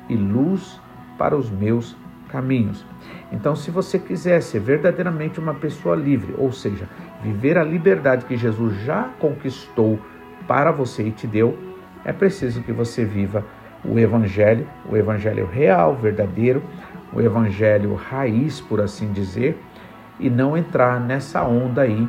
e 0.09 0.17
luz 0.17 0.81
para 1.19 1.37
os 1.37 1.51
meus 1.51 1.97
caminhos. 2.29 2.85
Então, 3.31 3.55
se 3.55 3.71
você 3.71 3.99
quiser 3.99 4.43
ser 4.43 4.61
verdadeiramente 4.61 5.39
uma 5.39 5.55
pessoa 5.55 5.95
livre, 5.95 6.35
ou 6.37 6.51
seja, 6.51 6.89
viver 7.23 7.59
a 7.59 7.63
liberdade 7.65 8.25
que 8.25 8.37
Jesus 8.37 8.75
já 8.83 9.11
conquistou 9.21 10.01
para 10.49 10.73
você 10.73 11.05
e 11.05 11.11
te 11.11 11.27
deu, 11.27 11.57
é 12.05 12.13
preciso 12.13 12.63
que 12.63 12.73
você 12.73 13.05
viva 13.05 13.45
o 13.85 13.99
Evangelho, 13.99 14.67
o 14.89 14.97
Evangelho 14.97 15.47
real, 15.47 15.95
verdadeiro, 15.95 16.63
o 17.13 17.21
evangelho 17.21 17.95
raiz, 17.95 18.61
por 18.61 18.81
assim 18.81 19.13
dizer, 19.13 19.61
e 20.19 20.31
não 20.31 20.57
entrar 20.57 21.01
nessa 21.01 21.43
onda 21.45 21.83
aí 21.83 22.09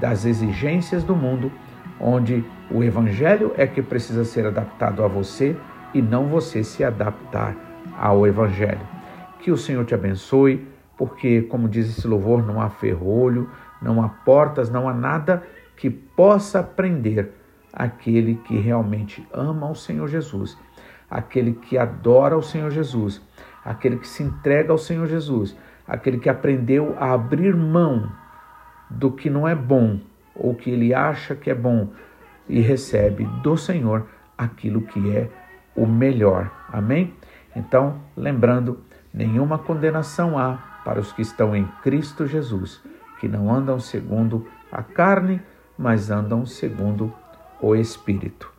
das 0.00 0.24
exigências 0.24 1.04
do 1.04 1.14
mundo, 1.14 1.52
onde 2.00 2.44
o 2.70 2.82
evangelho 2.82 3.52
é 3.56 3.66
que 3.66 3.82
precisa 3.82 4.24
ser 4.24 4.46
adaptado 4.46 5.04
a 5.04 5.08
você 5.08 5.56
e 5.94 6.00
não 6.00 6.26
você 6.26 6.64
se 6.64 6.82
adaptar 6.82 7.54
ao 7.98 8.26
Evangelho. 8.26 8.80
Que 9.40 9.50
o 9.50 9.56
Senhor 9.56 9.84
te 9.84 9.94
abençoe, 9.94 10.66
porque, 10.96 11.42
como 11.42 11.68
diz 11.68 11.88
esse 11.88 12.06
louvor, 12.06 12.44
não 12.44 12.60
há 12.60 12.70
ferrolho, 12.70 13.50
não 13.80 14.02
há 14.02 14.08
portas, 14.08 14.70
não 14.70 14.88
há 14.88 14.94
nada 14.94 15.42
que 15.76 15.90
possa 15.90 16.62
prender 16.62 17.32
aquele 17.72 18.36
que 18.36 18.56
realmente 18.58 19.26
ama 19.32 19.70
o 19.70 19.74
Senhor 19.74 20.06
Jesus, 20.06 20.56
aquele 21.10 21.52
que 21.52 21.76
adora 21.76 22.36
o 22.36 22.42
Senhor 22.42 22.70
Jesus, 22.70 23.20
aquele 23.64 23.96
que 23.96 24.08
se 24.08 24.22
entrega 24.22 24.72
ao 24.72 24.78
Senhor 24.78 25.06
Jesus, 25.06 25.56
aquele 25.86 26.18
que 26.18 26.28
aprendeu 26.28 26.96
a 26.98 27.12
abrir 27.12 27.54
mão 27.54 28.10
do 28.90 29.10
que 29.10 29.30
não 29.30 29.46
é 29.46 29.54
bom 29.54 30.00
ou 30.34 30.54
que 30.54 30.70
ele 30.70 30.94
acha 30.94 31.34
que 31.34 31.50
é 31.50 31.54
bom 31.54 31.88
e 32.48 32.60
recebe 32.60 33.24
do 33.42 33.56
Senhor 33.56 34.06
aquilo 34.36 34.82
que 34.82 35.14
é 35.14 35.28
o 35.76 35.86
melhor. 35.86 36.50
Amém? 36.72 37.14
Então, 37.54 38.00
lembrando, 38.16 38.80
nenhuma 39.12 39.58
condenação 39.58 40.38
há 40.38 40.80
para 40.84 41.00
os 41.00 41.12
que 41.12 41.22
estão 41.22 41.54
em 41.54 41.66
Cristo 41.82 42.26
Jesus, 42.26 42.82
que 43.20 43.28
não 43.28 43.52
andam 43.52 43.78
segundo 43.78 44.46
a 44.70 44.82
carne, 44.82 45.40
mas 45.78 46.10
andam 46.10 46.44
segundo 46.44 47.12
o 47.60 47.74
Espírito. 47.74 48.50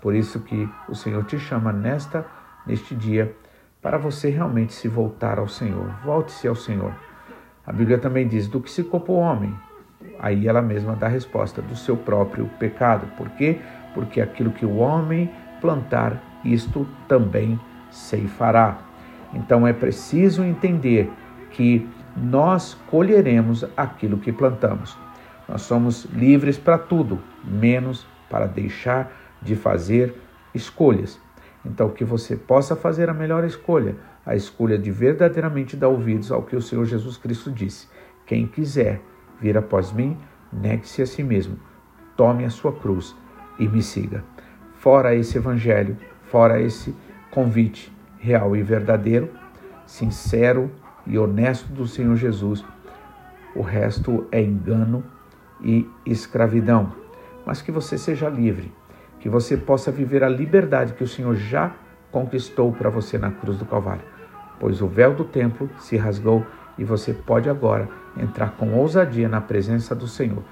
Por 0.00 0.14
isso 0.14 0.40
que 0.40 0.68
o 0.88 0.94
Senhor 0.94 1.24
te 1.24 1.38
chama 1.38 1.72
nesta 1.72 2.24
neste 2.66 2.94
dia 2.94 3.34
para 3.82 3.98
você 3.98 4.30
realmente 4.30 4.72
se 4.72 4.86
voltar 4.86 5.40
ao 5.40 5.48
Senhor. 5.48 5.92
Volte-se 6.04 6.46
ao 6.46 6.54
Senhor. 6.54 6.94
A 7.66 7.72
Bíblia 7.72 7.98
também 7.98 8.26
diz: 8.28 8.46
do 8.46 8.60
que 8.60 8.70
se 8.70 8.84
culpa 8.84 9.10
o 9.10 9.16
homem? 9.16 9.52
Aí 10.20 10.46
ela 10.46 10.62
mesma 10.62 10.94
dá 10.94 11.06
a 11.06 11.10
resposta: 11.10 11.60
do 11.60 11.74
seu 11.74 11.96
próprio 11.96 12.48
pecado. 12.60 13.06
Por 13.16 13.28
quê? 13.30 13.58
Porque 13.92 14.20
aquilo 14.20 14.52
que 14.52 14.64
o 14.64 14.76
homem 14.76 15.28
plantar, 15.60 16.22
isto 16.44 16.86
também 17.08 17.58
ceifará. 17.90 18.78
Então 19.34 19.66
é 19.66 19.72
preciso 19.72 20.44
entender 20.44 21.10
que 21.50 21.88
nós 22.16 22.74
colheremos 22.88 23.64
aquilo 23.76 24.18
que 24.18 24.32
plantamos. 24.32 24.96
Nós 25.48 25.62
somos 25.62 26.04
livres 26.04 26.56
para 26.56 26.78
tudo, 26.78 27.18
menos 27.44 28.06
para 28.30 28.46
deixar 28.46 29.12
de 29.40 29.56
fazer 29.56 30.14
escolhas. 30.54 31.20
Então, 31.64 31.90
que 31.90 32.04
você 32.04 32.36
possa 32.36 32.74
fazer 32.74 33.08
a 33.08 33.14
melhor 33.14 33.44
escolha, 33.44 33.96
a 34.26 34.34
escolha 34.34 34.78
de 34.78 34.90
verdadeiramente 34.90 35.76
dar 35.76 35.88
ouvidos 35.88 36.32
ao 36.32 36.42
que 36.42 36.56
o 36.56 36.62
Senhor 36.62 36.84
Jesus 36.84 37.16
Cristo 37.16 37.50
disse. 37.50 37.88
Quem 38.26 38.46
quiser 38.46 39.00
vir 39.40 39.56
após 39.56 39.92
mim, 39.92 40.16
negue-se 40.52 41.02
a 41.02 41.06
si 41.06 41.22
mesmo, 41.22 41.58
tome 42.16 42.44
a 42.44 42.50
sua 42.50 42.72
cruz 42.72 43.14
e 43.58 43.68
me 43.68 43.82
siga. 43.82 44.24
Fora 44.74 45.14
esse 45.14 45.38
evangelho, 45.38 45.96
fora 46.24 46.60
esse 46.60 46.94
convite 47.30 47.92
real 48.18 48.56
e 48.56 48.62
verdadeiro, 48.62 49.30
sincero 49.86 50.70
e 51.06 51.18
honesto 51.18 51.72
do 51.72 51.86
Senhor 51.86 52.16
Jesus, 52.16 52.64
o 53.54 53.62
resto 53.62 54.26
é 54.32 54.40
engano 54.40 55.04
e 55.60 55.88
escravidão. 56.06 56.92
Mas 57.44 57.60
que 57.60 57.72
você 57.72 57.98
seja 57.98 58.28
livre 58.28 58.72
que 59.22 59.28
você 59.28 59.56
possa 59.56 59.92
viver 59.92 60.24
a 60.24 60.28
liberdade 60.28 60.94
que 60.94 61.04
o 61.04 61.06
Senhor 61.06 61.36
já 61.36 61.70
conquistou 62.10 62.72
para 62.72 62.90
você 62.90 63.16
na 63.16 63.30
cruz 63.30 63.56
do 63.56 63.64
Calvário. 63.64 64.02
Pois 64.58 64.82
o 64.82 64.88
véu 64.88 65.14
do 65.14 65.22
templo 65.22 65.70
se 65.78 65.96
rasgou 65.96 66.44
e 66.76 66.82
você 66.82 67.14
pode 67.14 67.48
agora 67.48 67.88
entrar 68.16 68.50
com 68.56 68.74
ousadia 68.74 69.28
na 69.28 69.40
presença 69.40 69.94
do 69.94 70.08
Senhor. 70.08 70.42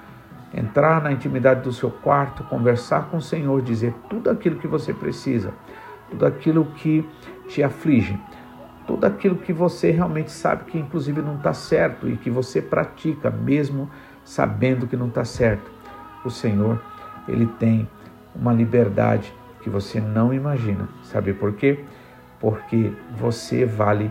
Entrar 0.54 1.02
na 1.02 1.10
intimidade 1.10 1.62
do 1.62 1.72
seu 1.72 1.90
quarto, 1.90 2.44
conversar 2.44 3.08
com 3.10 3.16
o 3.16 3.22
Senhor, 3.22 3.60
dizer 3.60 3.92
tudo 4.08 4.30
aquilo 4.30 4.60
que 4.60 4.68
você 4.68 4.94
precisa, 4.94 5.52
tudo 6.08 6.24
aquilo 6.24 6.64
que 6.66 7.04
te 7.48 7.64
aflige, 7.64 8.16
tudo 8.86 9.04
aquilo 9.04 9.34
que 9.34 9.52
você 9.52 9.90
realmente 9.90 10.30
sabe 10.30 10.64
que 10.64 10.78
inclusive 10.78 11.20
não 11.20 11.34
está 11.34 11.52
certo 11.52 12.08
e 12.08 12.16
que 12.16 12.30
você 12.30 12.62
pratica 12.62 13.30
mesmo 13.30 13.90
sabendo 14.24 14.86
que 14.86 14.96
não 14.96 15.08
está 15.08 15.24
certo. 15.24 15.68
O 16.24 16.30
Senhor, 16.30 16.80
Ele 17.26 17.46
tem 17.58 17.88
uma 18.34 18.52
liberdade 18.52 19.32
que 19.62 19.70
você 19.70 20.00
não 20.00 20.32
imagina. 20.32 20.88
Sabe 21.02 21.32
por 21.32 21.54
quê? 21.54 21.84
Porque 22.38 22.92
você 23.16 23.64
vale 23.64 24.10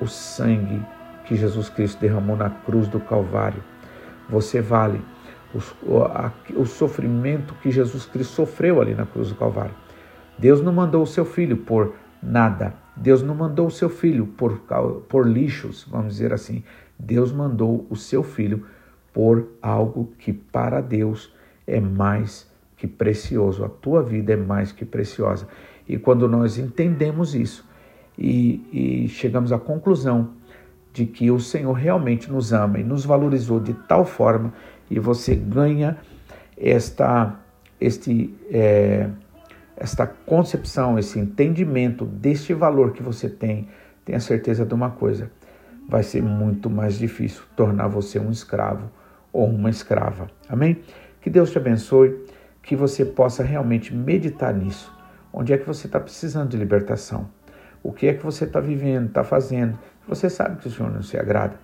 o 0.00 0.06
sangue 0.06 0.82
que 1.24 1.36
Jesus 1.36 1.68
Cristo 1.68 2.00
derramou 2.00 2.36
na 2.36 2.50
cruz 2.50 2.88
do 2.88 3.00
Calvário. 3.00 3.62
Você 4.28 4.60
vale 4.60 5.00
o, 5.82 6.02
a, 6.02 6.32
o 6.54 6.64
sofrimento 6.64 7.54
que 7.54 7.70
Jesus 7.70 8.06
Cristo 8.06 8.34
sofreu 8.34 8.80
ali 8.80 8.94
na 8.94 9.06
cruz 9.06 9.28
do 9.28 9.34
Calvário. 9.34 9.74
Deus 10.38 10.60
não 10.60 10.72
mandou 10.72 11.02
o 11.02 11.06
seu 11.06 11.24
filho 11.24 11.56
por 11.56 11.94
nada. 12.22 12.74
Deus 12.96 13.22
não 13.22 13.34
mandou 13.34 13.66
o 13.66 13.70
seu 13.70 13.88
filho 13.88 14.26
por, 14.26 14.60
por 15.08 15.26
lixos, 15.26 15.86
vamos 15.90 16.14
dizer 16.14 16.32
assim. 16.32 16.62
Deus 16.98 17.32
mandou 17.32 17.86
o 17.90 17.96
seu 17.96 18.22
filho 18.22 18.66
por 19.12 19.48
algo 19.62 20.12
que 20.18 20.32
para 20.32 20.80
Deus 20.80 21.32
é 21.66 21.80
mais 21.80 22.50
que 22.76 22.86
precioso, 22.86 23.64
a 23.64 23.68
tua 23.68 24.02
vida 24.02 24.32
é 24.32 24.36
mais 24.36 24.72
que 24.72 24.84
preciosa. 24.84 25.48
E 25.88 25.98
quando 25.98 26.28
nós 26.28 26.58
entendemos 26.58 27.34
isso 27.34 27.66
e, 28.18 29.04
e 29.04 29.08
chegamos 29.08 29.52
à 29.52 29.58
conclusão 29.58 30.30
de 30.92 31.06
que 31.06 31.30
o 31.30 31.38
Senhor 31.38 31.72
realmente 31.72 32.30
nos 32.30 32.52
ama 32.52 32.78
e 32.78 32.84
nos 32.84 33.04
valorizou 33.04 33.60
de 33.60 33.74
tal 33.74 34.04
forma, 34.04 34.52
e 34.90 34.98
você 34.98 35.34
ganha 35.34 35.98
esta, 36.56 37.38
este, 37.80 38.34
é, 38.50 39.08
esta 39.76 40.06
concepção, 40.06 40.98
esse 40.98 41.18
entendimento 41.18 42.04
deste 42.04 42.54
valor 42.54 42.92
que 42.92 43.02
você 43.02 43.28
tem, 43.28 43.68
tenha 44.04 44.20
certeza 44.20 44.64
de 44.64 44.72
uma 44.72 44.90
coisa: 44.90 45.30
vai 45.88 46.02
ser 46.02 46.22
muito 46.22 46.70
mais 46.70 46.96
difícil 46.98 47.42
tornar 47.54 47.88
você 47.88 48.18
um 48.18 48.30
escravo 48.30 48.90
ou 49.32 49.46
uma 49.46 49.68
escrava. 49.68 50.30
Amém? 50.48 50.78
Que 51.20 51.28
Deus 51.28 51.50
te 51.50 51.58
abençoe 51.58 52.25
que 52.66 52.74
você 52.74 53.04
possa 53.04 53.44
realmente 53.44 53.94
meditar 53.94 54.52
nisso. 54.52 54.92
Onde 55.32 55.52
é 55.52 55.56
que 55.56 55.64
você 55.64 55.86
está 55.86 56.00
precisando 56.00 56.50
de 56.50 56.56
libertação? 56.56 57.30
O 57.80 57.92
que 57.92 58.08
é 58.08 58.14
que 58.14 58.24
você 58.24 58.44
está 58.44 58.58
vivendo, 58.58 59.06
está 59.06 59.22
fazendo? 59.22 59.78
Você 60.08 60.28
sabe 60.28 60.56
que 60.56 60.66
o 60.66 60.70
Senhor 60.70 60.92
não 60.92 61.00
se 61.00 61.16
agrada. 61.16 61.54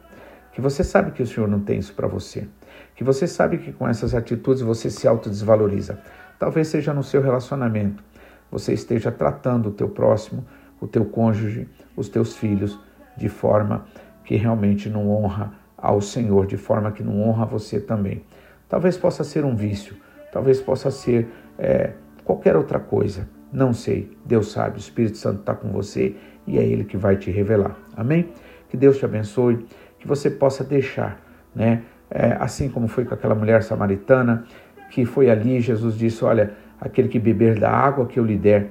Que 0.52 0.60
você 0.60 0.84
sabe 0.84 1.10
que 1.10 1.20
o 1.20 1.26
Senhor 1.26 1.48
não 1.48 1.58
tem 1.58 1.80
isso 1.80 1.92
para 1.92 2.06
você. 2.06 2.46
Que 2.94 3.02
você 3.02 3.26
sabe 3.26 3.58
que 3.58 3.72
com 3.72 3.88
essas 3.88 4.14
atitudes 4.14 4.62
você 4.62 4.88
se 4.88 5.08
autodesvaloriza. 5.08 5.98
Talvez 6.38 6.68
seja 6.68 6.94
no 6.94 7.02
seu 7.02 7.20
relacionamento. 7.20 8.04
Você 8.48 8.72
esteja 8.72 9.10
tratando 9.10 9.70
o 9.70 9.72
teu 9.72 9.88
próximo, 9.88 10.46
o 10.80 10.86
teu 10.86 11.04
cônjuge, 11.04 11.68
os 11.96 12.08
teus 12.08 12.36
filhos 12.36 12.78
de 13.16 13.28
forma 13.28 13.86
que 14.24 14.36
realmente 14.36 14.88
não 14.88 15.10
honra 15.10 15.52
ao 15.76 16.00
Senhor, 16.00 16.46
de 16.46 16.56
forma 16.56 16.92
que 16.92 17.02
não 17.02 17.20
honra 17.22 17.44
você 17.44 17.80
também. 17.80 18.24
Talvez 18.68 18.96
possa 18.96 19.24
ser 19.24 19.44
um 19.44 19.56
vício 19.56 19.96
talvez 20.32 20.60
possa 20.60 20.90
ser 20.90 21.28
é, 21.58 21.90
qualquer 22.24 22.56
outra 22.56 22.80
coisa. 22.80 23.28
Não 23.52 23.72
sei, 23.72 24.10
Deus 24.24 24.50
sabe, 24.50 24.78
o 24.78 24.80
Espírito 24.80 25.18
Santo 25.18 25.40
está 25.40 25.54
com 25.54 25.68
você 25.70 26.16
e 26.46 26.58
é 26.58 26.64
Ele 26.64 26.84
que 26.84 26.96
vai 26.96 27.16
te 27.16 27.30
revelar. 27.30 27.76
Amém? 27.94 28.30
Que 28.68 28.76
Deus 28.76 28.98
te 28.98 29.04
abençoe, 29.04 29.66
que 30.00 30.08
você 30.08 30.30
possa 30.30 30.64
deixar, 30.64 31.20
né? 31.54 31.82
É, 32.10 32.36
assim 32.40 32.68
como 32.68 32.88
foi 32.88 33.04
com 33.04 33.14
aquela 33.14 33.34
mulher 33.34 33.62
samaritana 33.62 34.44
que 34.90 35.06
foi 35.06 35.30
ali, 35.30 35.60
Jesus 35.60 35.96
disse: 35.96 36.24
Olha, 36.24 36.52
aquele 36.80 37.08
que 37.08 37.18
beber 37.18 37.58
da 37.58 37.70
água 37.70 38.06
que 38.06 38.18
eu 38.18 38.24
lhe 38.24 38.36
der, 38.36 38.70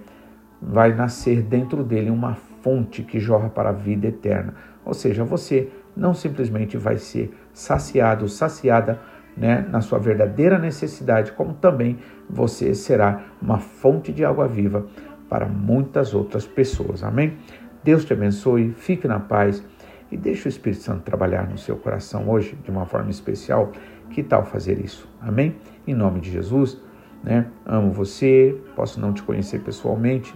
vai 0.62 0.94
nascer 0.94 1.42
dentro 1.42 1.84
dele 1.84 2.10
uma 2.10 2.36
fonte 2.62 3.02
que 3.02 3.20
jorra 3.20 3.50
para 3.50 3.70
a 3.70 3.74
vida 3.74 4.08
eterna. 4.08 4.54
Ou 4.86 4.94
seja, 4.94 5.24
você 5.24 5.70
não 5.96 6.14
simplesmente 6.14 6.78
vai 6.78 6.98
ser 6.98 7.36
saciado, 7.54 8.30
saciada 8.30 9.00
né, 9.36 9.66
na 9.70 9.82
sua 9.82 10.00
verdadeira 10.00 10.60
necessidade, 10.60 11.32
como 11.32 11.54
também 11.54 12.00
você 12.30 12.74
será 12.74 13.24
uma 13.42 13.60
fonte 13.60 14.12
de 14.12 14.26
água 14.26 14.48
viva 14.48 14.86
para 15.30 15.48
muitas 15.48 16.14
outras 16.14 16.46
pessoas. 16.46 17.04
Amém? 17.04 17.38
Deus 17.84 18.06
te 18.06 18.14
abençoe, 18.14 18.74
fique 18.78 19.08
na 19.08 19.20
paz 19.20 19.64
e 20.12 20.18
deixe 20.18 20.48
o 20.48 20.50
Espírito 20.50 20.84
Santo 20.84 21.04
trabalhar 21.04 21.50
no 21.50 21.58
seu 21.58 21.78
coração 21.78 22.30
hoje 22.30 22.58
de 22.64 22.70
uma 22.70 22.86
forma 22.86 23.10
especial. 23.10 23.72
Que 24.10 24.22
tal 24.22 24.44
fazer 24.44 24.80
isso? 24.80 25.10
Amém? 25.22 25.56
Em 25.88 25.94
nome 25.94 26.20
de 26.20 26.30
Jesus, 26.30 26.80
né? 27.24 27.48
Amo 27.66 27.92
você, 27.92 28.60
posso 28.76 29.00
não 29.00 29.14
te 29.14 29.24
conhecer 29.24 29.62
pessoalmente, 29.62 30.34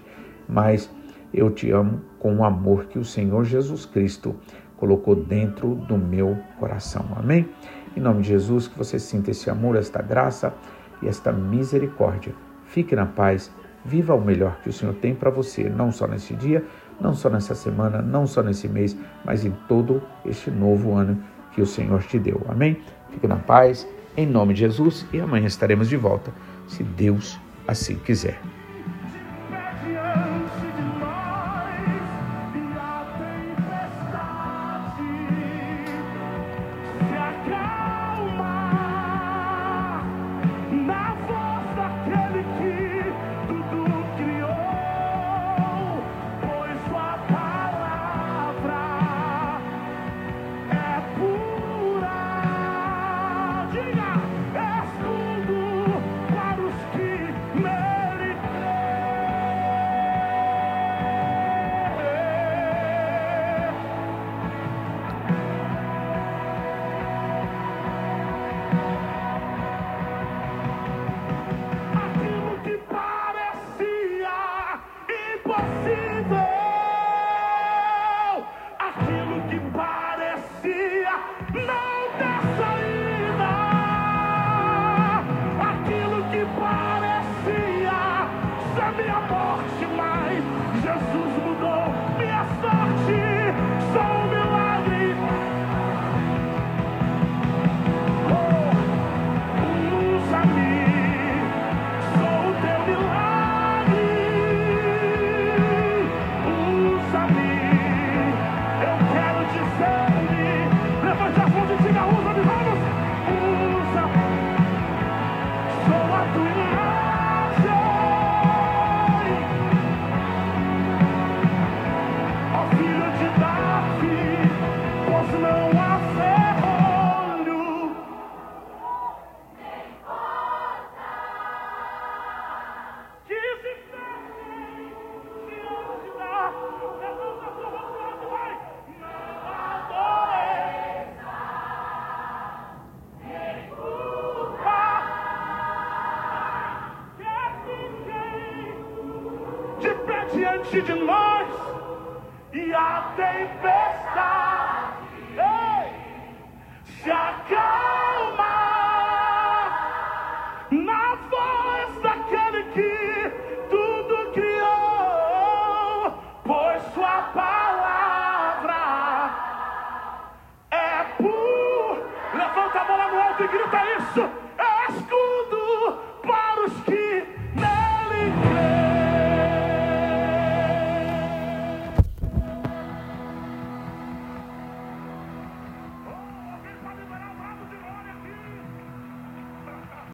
mas 0.48 0.90
eu 1.34 1.52
te 1.52 1.70
amo 1.72 2.02
com 2.18 2.38
o 2.38 2.44
amor 2.46 2.86
que 2.86 2.98
o 2.98 3.04
Senhor 3.04 3.44
Jesus 3.44 3.86
Cristo 3.86 4.36
colocou 4.78 5.16
dentro 5.16 5.76
do 5.76 5.98
meu 5.98 6.38
coração. 6.58 7.06
Amém? 7.16 7.50
Em 7.96 8.00
nome 8.02 8.22
de 8.22 8.30
Jesus, 8.30 8.68
que 8.68 8.78
você 8.78 9.00
sinta 9.00 9.32
esse 9.32 9.50
amor, 9.50 9.76
esta 9.76 10.02
graça 10.02 10.54
e 11.02 11.08
esta 11.08 11.32
misericórdia. 11.32 12.34
Fique 12.66 12.96
na 12.96 13.06
paz, 13.06 13.52
viva 13.86 14.14
o 14.14 14.22
melhor 14.22 14.58
que 14.62 14.70
o 14.70 14.74
Senhor 14.74 14.94
tem 14.96 15.16
para 15.16 15.30
você, 15.30 15.70
não 15.70 15.92
só 15.92 16.08
nesse 16.08 16.34
dia, 16.34 16.64
não 17.00 17.14
só 17.14 17.30
nessa 17.30 17.56
semana, 17.56 18.02
não 18.02 18.28
só 18.28 18.42
nesse 18.42 18.68
mês, 18.68 18.98
mas 19.24 19.46
em 19.46 19.52
todo 19.68 20.02
este 20.26 20.52
novo 20.52 20.94
ano 20.94 21.22
que 21.54 21.62
o 21.62 21.66
Senhor 21.66 22.04
te 22.04 22.20
deu. 22.20 22.42
Amém? 22.50 22.78
Fique 23.12 23.28
na 23.28 23.38
paz, 23.38 23.88
em 24.18 24.26
nome 24.26 24.54
de 24.54 24.62
Jesus, 24.62 25.06
e 25.14 25.20
amanhã 25.20 25.48
estaremos 25.48 25.88
de 25.88 25.96
volta, 25.96 26.32
se 26.68 26.84
Deus 26.84 27.40
assim 27.68 27.96
quiser. 27.96 28.40